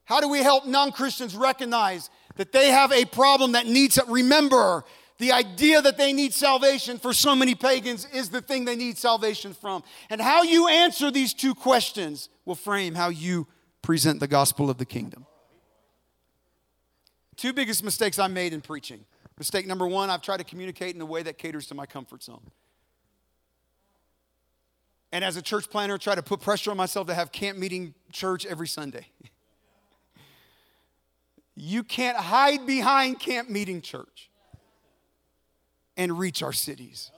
[0.05, 4.83] How do we help non Christians recognize that they have a problem that needs, remember,
[5.17, 8.97] the idea that they need salvation for so many pagans is the thing they need
[8.97, 9.83] salvation from.
[10.09, 13.47] And how you answer these two questions will frame how you
[13.81, 15.25] present the gospel of the kingdom.
[17.37, 19.05] Two biggest mistakes I made in preaching.
[19.37, 22.23] Mistake number one, I've tried to communicate in a way that caters to my comfort
[22.23, 22.51] zone.
[25.11, 27.93] And as a church planter, try to put pressure on myself to have camp meeting
[28.11, 29.07] church every Sunday.
[31.55, 34.29] you can't hide behind camp meeting church
[35.97, 37.11] and reach our cities.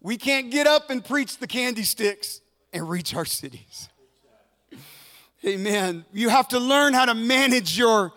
[0.00, 2.40] We can't get up and preach the candy sticks
[2.72, 3.88] and reach our cities.
[5.44, 6.04] Amen.
[6.12, 8.12] You have to learn how to manage your,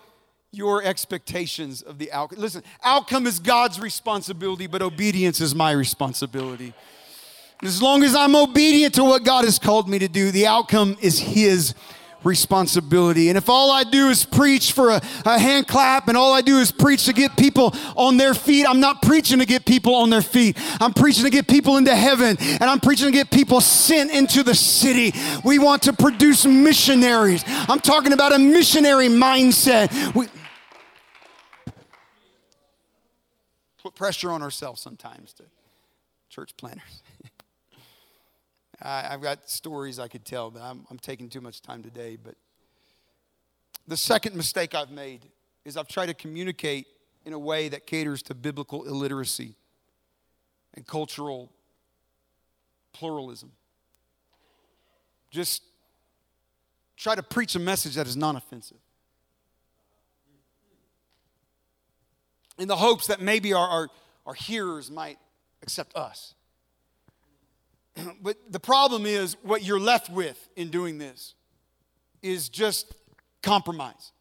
[0.52, 2.40] your expectations of the outcome.
[2.40, 6.74] Listen, outcome is God's responsibility, but obedience is my responsibility.
[7.64, 10.96] As long as I'm obedient to what God has called me to do, the outcome
[11.02, 11.74] is His
[12.28, 13.30] responsibility.
[13.30, 16.42] And if all I do is preach for a, a, hand clap and all I
[16.42, 19.96] do is preach to get people on their feet, I'm not preaching to get people
[19.96, 20.58] on their feet.
[20.80, 24.44] I'm preaching to get people into heaven and I'm preaching to get people sent into
[24.44, 25.14] the city.
[25.44, 27.44] We want to produce missionaries.
[27.48, 30.14] I'm talking about a missionary mindset.
[30.14, 30.28] We
[33.82, 35.44] put pressure on ourselves sometimes to
[36.30, 37.02] church planters.
[38.88, 42.18] I, have got stories I could tell, but I'm, I'm taking too much time today.
[42.22, 42.36] But
[43.86, 45.26] the second mistake I've made
[45.66, 46.88] is I've tried to communicate
[47.26, 49.56] in a way that caters to biblical illiteracy
[50.74, 51.52] and cultural
[52.94, 53.52] pluralism.
[55.32, 55.64] Just
[56.96, 58.78] try to preach a message that is non offensive.
[62.58, 63.90] In the hopes that maybe our, our,
[64.26, 65.18] our hearers might
[65.62, 66.36] accept us.
[68.22, 71.34] but the problem is what you're left with in doing this
[72.22, 72.94] is just
[73.42, 74.12] compromise.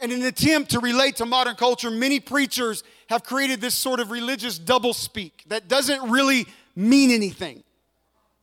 [0.00, 3.98] And in an attempt to relate to modern culture, many preachers have created this sort
[4.00, 6.46] of religious doublespeak that doesn't really
[6.76, 7.64] mean anything.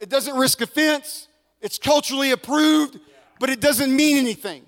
[0.02, 1.30] It doesn't risk offense,
[1.62, 3.00] it's culturally approved,
[3.40, 4.66] but it doesn't mean anything.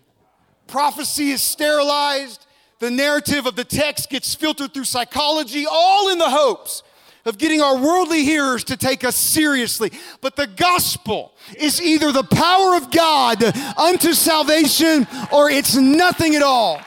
[0.68, 2.45] Prophecy is sterilized,
[2.80, 6.84] the narrative of the text gets filtered through psychology, all in the hopes
[7.28, 9.92] of getting our worldly hearers to take us seriously.
[10.22, 13.44] But the gospel is either the power of God
[13.78, 16.80] unto salvation or it's nothing at all.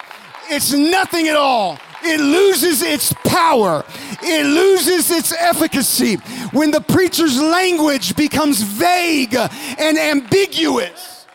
[0.48, 1.78] It's nothing at all.
[2.02, 3.84] It loses its power.
[4.22, 6.16] It loses its efficacy
[6.52, 11.26] when the preacher's language becomes vague and ambiguous.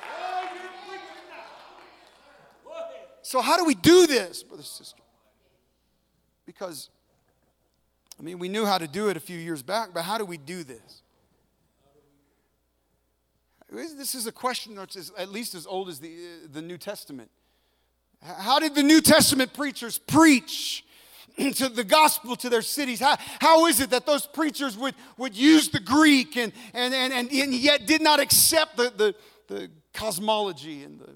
[3.22, 5.02] So, how do we do this, brother, sister?
[6.46, 6.90] Because
[8.20, 10.26] I mean, we knew how to do it a few years back, but how do
[10.26, 11.02] we do this?
[13.72, 17.30] This is a question that's at least as old as the, uh, the New Testament.
[18.22, 20.86] How did the New Testament preachers preach
[21.56, 23.00] to the gospel to their cities?
[23.00, 27.12] How, how is it that those preachers would, would use the Greek and, and, and,
[27.12, 29.16] and, and yet did not accept the, the,
[29.48, 31.16] the cosmology and the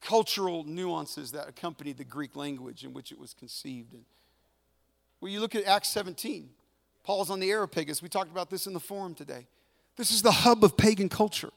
[0.00, 3.94] cultural nuances that accompanied the Greek language in which it was conceived?
[3.94, 4.04] And,
[5.24, 6.50] well, you look at Acts 17.
[7.02, 8.02] Paul's on the Areopagus.
[8.02, 9.46] We talked about this in the forum today.
[9.96, 11.48] This is the hub of pagan culture.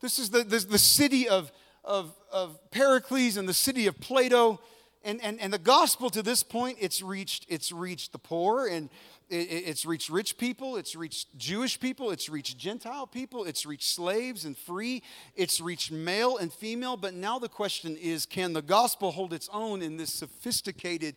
[0.00, 1.52] This is the, the, the city of,
[1.84, 4.58] of, of Pericles and the city of Plato.
[5.04, 8.90] And, and, and the gospel to this point, it's reached, it's reached the poor and
[9.28, 13.88] it, it's reached rich people, it's reached Jewish people, it's reached Gentile people, it's reached
[13.88, 15.04] slaves and free,
[15.36, 16.96] it's reached male and female.
[16.96, 21.14] But now the question is can the gospel hold its own in this sophisticated,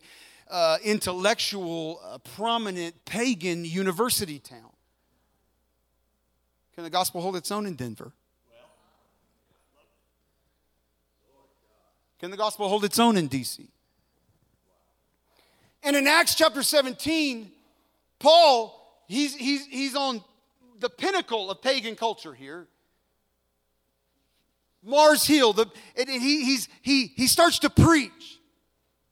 [0.50, 4.70] uh, intellectual, uh, prominent pagan university town?
[6.74, 8.12] Can the gospel hold its own in Denver?
[12.18, 13.66] Can the gospel hold its own in DC?
[15.82, 17.50] And in Acts chapter 17,
[18.18, 20.24] Paul, he's, he's, he's on
[20.80, 22.66] the pinnacle of pagan culture here.
[24.82, 25.66] Mars Hill, the,
[25.96, 28.40] and he, he's, he, he starts to preach.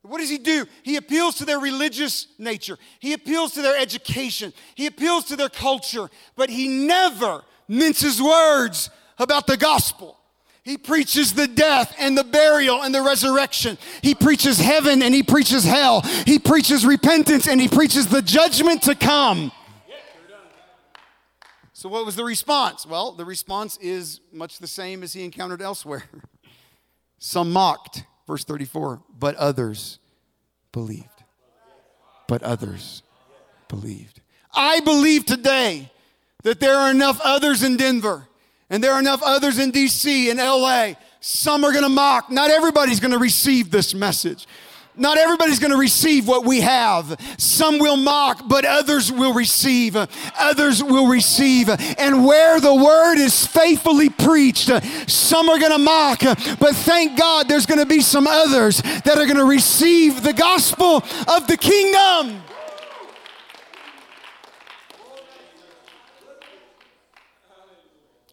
[0.02, 0.66] What does he do?
[0.82, 2.76] He appeals to their religious nature.
[2.98, 4.52] He appeals to their education.
[4.74, 10.18] He appeals to their culture, but he never minces words about the gospel.
[10.64, 13.78] He preaches the death and the burial and the resurrection.
[14.00, 16.02] He preaches heaven and he preaches hell.
[16.02, 19.50] He preaches repentance and he preaches the judgment to come.
[21.72, 22.86] So, what was the response?
[22.86, 26.04] Well, the response is much the same as he encountered elsewhere.
[27.18, 29.98] Some mocked, verse 34, but others
[30.72, 31.06] believed.
[32.28, 33.02] But others
[33.68, 34.20] believed.
[34.54, 35.90] I believe today
[36.42, 38.28] that there are enough others in Denver
[38.70, 40.94] and there are enough others in DC and LA.
[41.20, 42.30] Some are going to mock.
[42.30, 44.46] Not everybody's going to receive this message.
[44.94, 47.18] Not everybody's going to receive what we have.
[47.38, 49.96] Some will mock, but others will receive.
[49.96, 51.70] Others will receive.
[51.98, 54.70] And where the word is faithfully preached,
[55.08, 56.20] some are going to mock,
[56.58, 60.34] but thank God there's going to be some others that are going to receive the
[60.34, 62.42] gospel of the kingdom.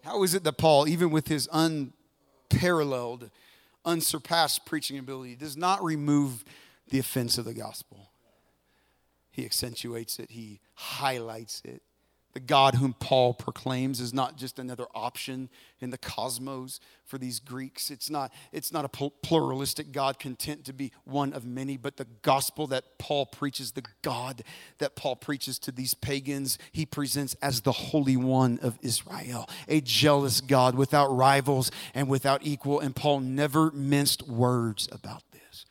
[0.03, 3.30] How is it that Paul, even with his unparalleled,
[3.86, 6.44] unsurpassed preaching ability, does not remove
[6.90, 8.12] the offense of the gospel?
[9.32, 11.82] He accentuates it, he highlights it,
[12.40, 15.50] the God whom Paul proclaims is not just another option
[15.82, 17.92] in the cosmos for these Greeks.
[17.92, 22.08] It's not, it's not a pluralistic God content to be one of many, but the
[22.22, 24.44] gospel that Paul preaches, the God
[24.78, 29.82] that Paul preaches to these pagans, he presents as the Holy One of Israel, a
[29.82, 32.80] jealous God without rivals and without equal.
[32.80, 35.66] And Paul never minced words about this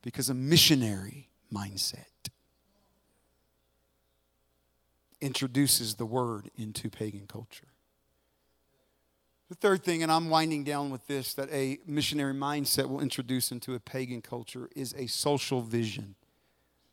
[0.00, 2.06] because a missionary mindset
[5.20, 7.68] introduces the word into pagan culture.
[9.48, 13.52] The third thing, and I'm winding down with this, that a missionary mindset will introduce
[13.52, 16.14] into a pagan culture is a social vision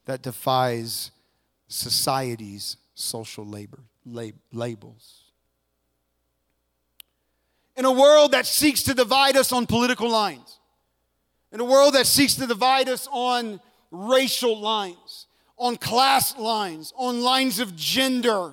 [0.05, 1.11] that defies
[1.67, 5.23] society's social labor, lab, labels.
[7.77, 10.59] In a world that seeks to divide us on political lines,
[11.51, 13.59] in a world that seeks to divide us on
[13.91, 15.27] racial lines,
[15.61, 18.51] on class lines, on lines of gender.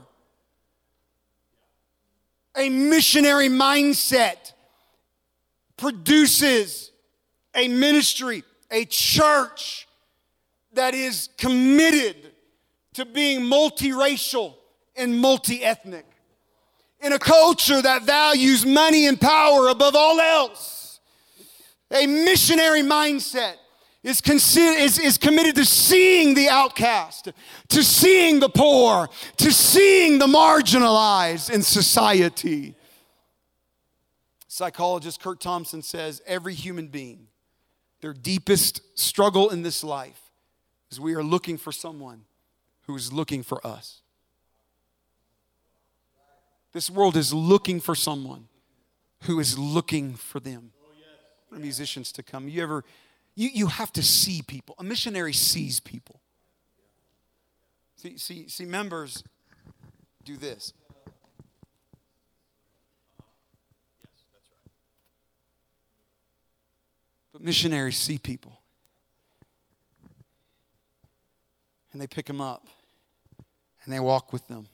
[2.55, 4.53] A missionary mindset
[5.79, 6.93] produces
[7.55, 9.89] a ministry, a church
[10.75, 12.31] that is committed
[12.93, 14.57] to being multiracial
[14.95, 16.05] and multiethnic.
[17.01, 21.01] In a culture that values money and power above all else,
[21.91, 23.55] a missionary mindset
[24.09, 27.31] is, consider, is, is committed to seeing the outcast,
[27.69, 29.07] to seeing the poor,
[29.37, 32.75] to seeing the marginalized in society.
[34.47, 37.27] Psychologist Kurt Thompson says every human being,
[38.01, 40.33] their deepest struggle in this life
[40.91, 42.23] is we are looking for someone
[42.87, 44.01] who is looking for us.
[46.73, 48.49] This world is looking for someone
[49.25, 50.73] who is looking for them.
[51.51, 52.49] For musicians to come.
[52.49, 52.85] You ever
[53.39, 54.74] you, you have to see people.
[54.80, 56.20] A missionary sees people.
[57.95, 59.22] See, see, see, members
[60.24, 60.72] do this.
[67.32, 68.59] But missionaries see people.
[71.93, 72.66] And they pick them up
[73.84, 74.66] and they walk with them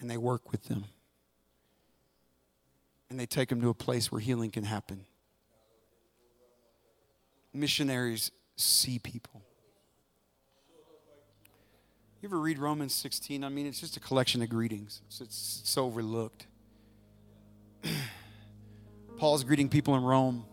[0.00, 0.86] and they work with them
[3.10, 5.04] and they take them to a place where healing can happen.
[7.54, 9.42] Missionaries see people.
[12.20, 13.44] You ever read Romans 16?
[13.44, 15.02] I mean, it's just a collection of greetings.
[15.06, 16.46] It's, it's, it's overlooked.
[19.18, 20.44] Paul's greeting people in Rome.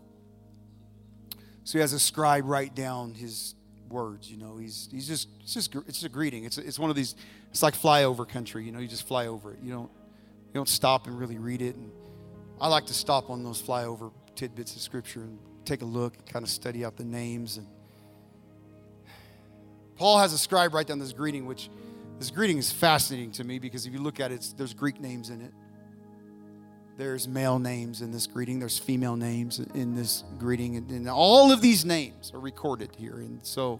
[1.64, 3.54] So he has a scribe write down his
[3.88, 4.30] words.
[4.30, 6.44] You know, he's he's just it's just it's a greeting.
[6.44, 7.14] It's it's one of these.
[7.50, 8.64] It's like flyover country.
[8.64, 9.58] You know, you just fly over it.
[9.62, 11.76] You don't you don't stop and really read it.
[11.76, 11.90] And
[12.60, 16.26] I like to stop on those flyover tidbits of scripture and take a look, and
[16.26, 17.66] kind of study out the names and
[20.02, 21.70] Paul has a scribe write down this greeting, which
[22.18, 25.30] this greeting is fascinating to me because if you look at it, there's Greek names
[25.30, 25.52] in it.
[26.96, 28.58] There's male names in this greeting.
[28.58, 30.76] There's female names in this greeting.
[30.76, 33.14] And, all of these names are recorded here.
[33.14, 33.78] And so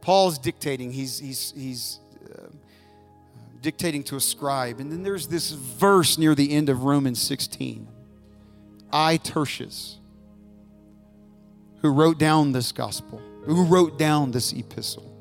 [0.00, 0.92] Paul's dictating.
[0.92, 2.46] He's, he's, he's uh,
[3.60, 4.78] dictating to a scribe.
[4.78, 7.86] And then there's this verse near the end of Romans 16.
[8.92, 9.97] I, Tertius,
[11.80, 15.14] who wrote down this gospel, who wrote down this epistle,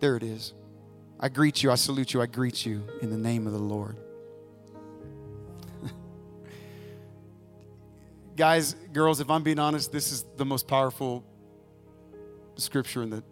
[0.00, 0.52] there it is.
[1.20, 3.96] I greet you, I salute you, I greet you in the name of the Lord.
[8.36, 11.24] Guys, girls, if I'm being honest, this is the most powerful
[12.56, 13.22] scripture in the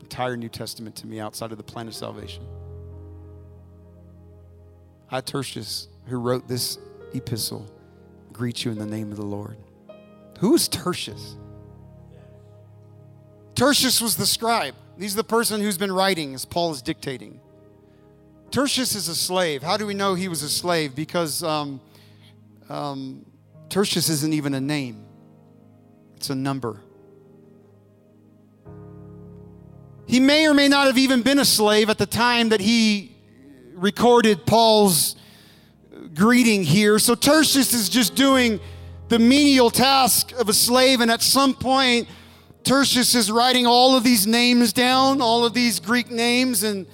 [0.00, 2.44] entire New Testament to me outside of the plan of salvation.
[5.10, 6.78] I, Tertius, who wrote this
[7.14, 7.66] epistle,
[8.32, 9.56] greet you in the name of the Lord.
[10.40, 11.36] Who is Tertius?
[13.54, 14.74] Tertius was the scribe.
[14.98, 17.40] He's the person who's been writing as Paul is dictating.
[18.50, 19.62] Tertius is a slave.
[19.62, 20.94] How do we know he was a slave?
[20.94, 21.78] Because um,
[22.70, 23.26] um,
[23.68, 25.04] Tertius isn't even a name,
[26.16, 26.80] it's a number.
[30.06, 33.14] He may or may not have even been a slave at the time that he
[33.74, 35.16] recorded Paul's
[36.14, 36.98] greeting here.
[36.98, 38.58] So Tertius is just doing
[39.10, 42.08] the menial task of a slave, and at some point,
[42.62, 46.86] Tertius is writing all of these names down, all of these Greek names, and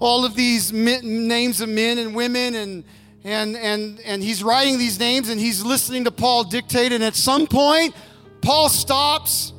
[0.00, 2.84] all of these names of men and women, and
[3.22, 6.92] and and and he's writing these names, and he's listening to Paul dictate.
[6.92, 7.94] And at some point,
[8.40, 9.52] Paul stops.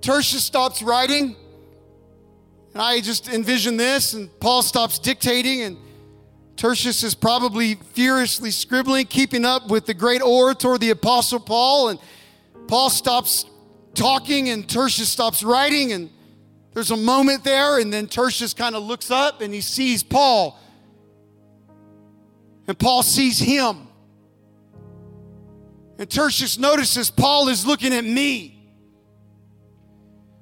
[0.00, 1.34] Tertius stops writing,
[2.72, 5.76] and I just envision this, and Paul stops dictating, and
[6.58, 12.00] Tertius is probably furiously scribbling, keeping up with the great orator, the Apostle Paul, and
[12.66, 13.46] Paul stops
[13.94, 16.10] talking and Tertius stops writing and
[16.74, 20.58] there's a moment there and then Tertius kind of looks up and he sees Paul.
[22.66, 23.86] And Paul sees him.
[25.96, 28.68] And Tertius notices Paul is looking at me.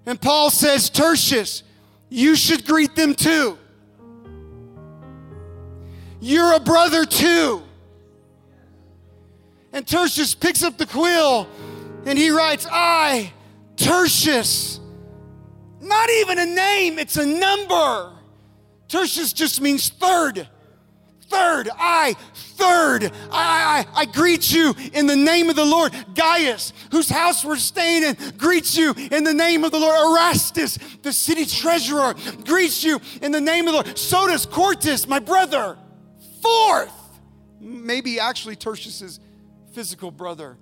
[0.06, 1.62] And Paul says, Tertius,
[2.08, 3.58] you should greet them too.
[6.20, 7.62] You're a brother too.
[9.72, 11.48] And Tertius picks up the quill
[12.06, 13.32] and he writes, I
[13.76, 14.80] Tertius.
[15.80, 18.12] Not even a name, it's a number.
[18.88, 20.48] Tertius just means third.
[21.28, 25.92] Third, I, third, I, I, I greet you in the name of the Lord.
[26.14, 29.96] Gaius, whose house we're staying in, greets you in the name of the Lord.
[29.96, 32.14] Erastus, the city treasurer,
[32.44, 33.98] greets you in the name of the Lord.
[33.98, 35.76] So does Quartus, my brother.
[36.47, 37.20] Fourth,
[37.61, 39.20] maybe actually Tertius's
[39.72, 40.59] physical brother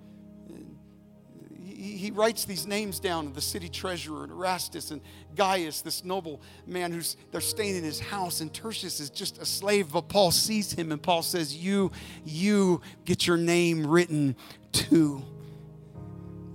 [1.85, 5.01] he, writes these names down the city treasurer and Erastus and
[5.35, 9.47] Gaius, this noble man who's they're staying in his house, and Tertius is just a
[9.47, 11.93] slave, but Paul sees him and Paul says, You,
[12.25, 14.37] you get your name written
[14.73, 15.25] too.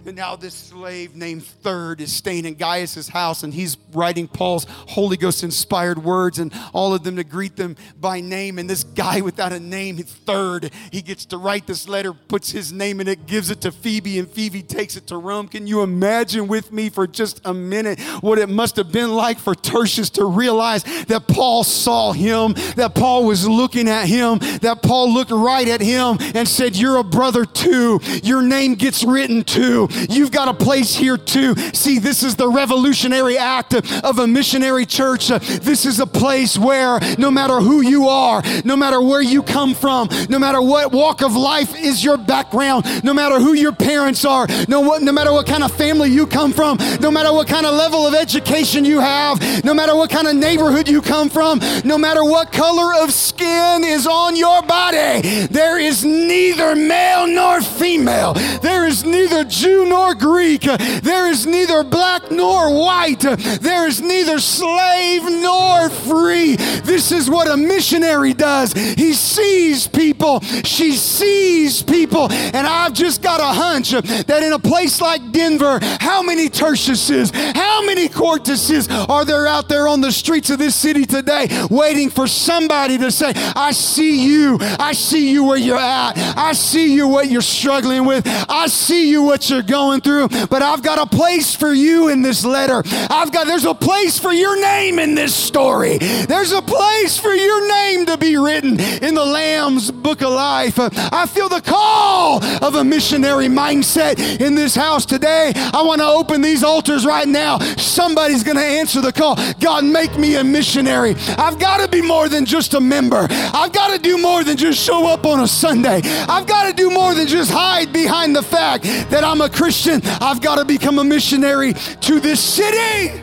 [0.10, 4.66] And now this slave named Third is staying in Gaius's house and he's writing Paul's
[4.68, 8.58] Holy Ghost inspired words and all of them to greet them by name.
[8.58, 12.74] And this guy without a name, Third, he gets to write this letter, puts his
[12.74, 15.48] name in it, gives it to Phoebe, and Phoebe takes it to Rome.
[15.48, 19.38] Can you imagine with me for just a minute what it must have been like
[19.38, 24.82] for Tertius to realize that Paul saw him, that Paul was looking at him, that
[24.82, 28.00] Paul looked right at him and said, You're a brother too.
[28.24, 29.88] Your name gets written too.
[30.10, 31.56] You've got a place here too.
[31.74, 35.28] See, this is the revolutionary act of a missionary church.
[35.28, 39.74] This is a place where no matter who you are, no matter where you come
[39.74, 44.26] from, no matter what walk of life is your background, no matter who your parents
[44.26, 47.66] are, no, no matter what kind of family you come from, no matter what kind
[47.66, 51.60] of level of education you have, no matter what kind of neighborhood you come from,
[51.84, 57.62] no matter what color of skin is on your body, there is neither male nor
[57.62, 58.34] female.
[58.62, 60.62] There is neither Jew Jew nor Greek.
[60.62, 63.22] There is neither black nor white.
[63.22, 66.56] There is neither slave nor free.
[66.56, 68.74] This is what a missionary does.
[68.74, 72.32] He sees people, she sees people.
[72.32, 77.34] And I've just got a hunch that in a place like Denver, how many Tertiuses,
[77.56, 82.10] how many Quartuses are there out there on the streets of this city today waiting
[82.10, 84.58] for somebody to say, I see you.
[84.62, 86.18] I see you where you're at.
[86.38, 88.24] I see you what you're struggling with.
[88.50, 90.28] I see you what you're going through.
[90.50, 92.82] But I've got a place for you in this letter.
[93.10, 95.98] I've got, there's a place for your name in this story.
[95.98, 100.76] There's a place for your name to be written in the Lamb's book of life.
[100.78, 105.54] I feel the call of a missionary mindset in this house today.
[105.56, 107.60] I want to open these altars right now.
[107.78, 109.38] Somebody's going to answer the call.
[109.60, 111.16] God, make me a missionary.
[111.38, 113.28] I've got to be more than just a member.
[113.30, 116.02] I've got to do more than just show up on a Sunday.
[116.04, 120.00] I've got to do more than just hide behind the fact that I'm a Christian.
[120.22, 123.22] I've got to become a missionary to this city.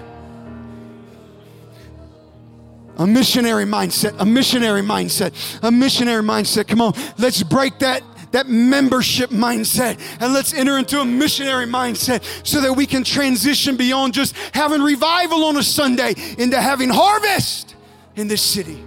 [2.98, 5.32] A missionary mindset, a missionary mindset,
[5.62, 6.68] a missionary mindset.
[6.68, 12.22] Come on, let's break that that membership mindset and let's enter into a missionary mindset
[12.46, 17.74] so that we can transition beyond just having revival on a Sunday into having harvest
[18.14, 18.85] in this city.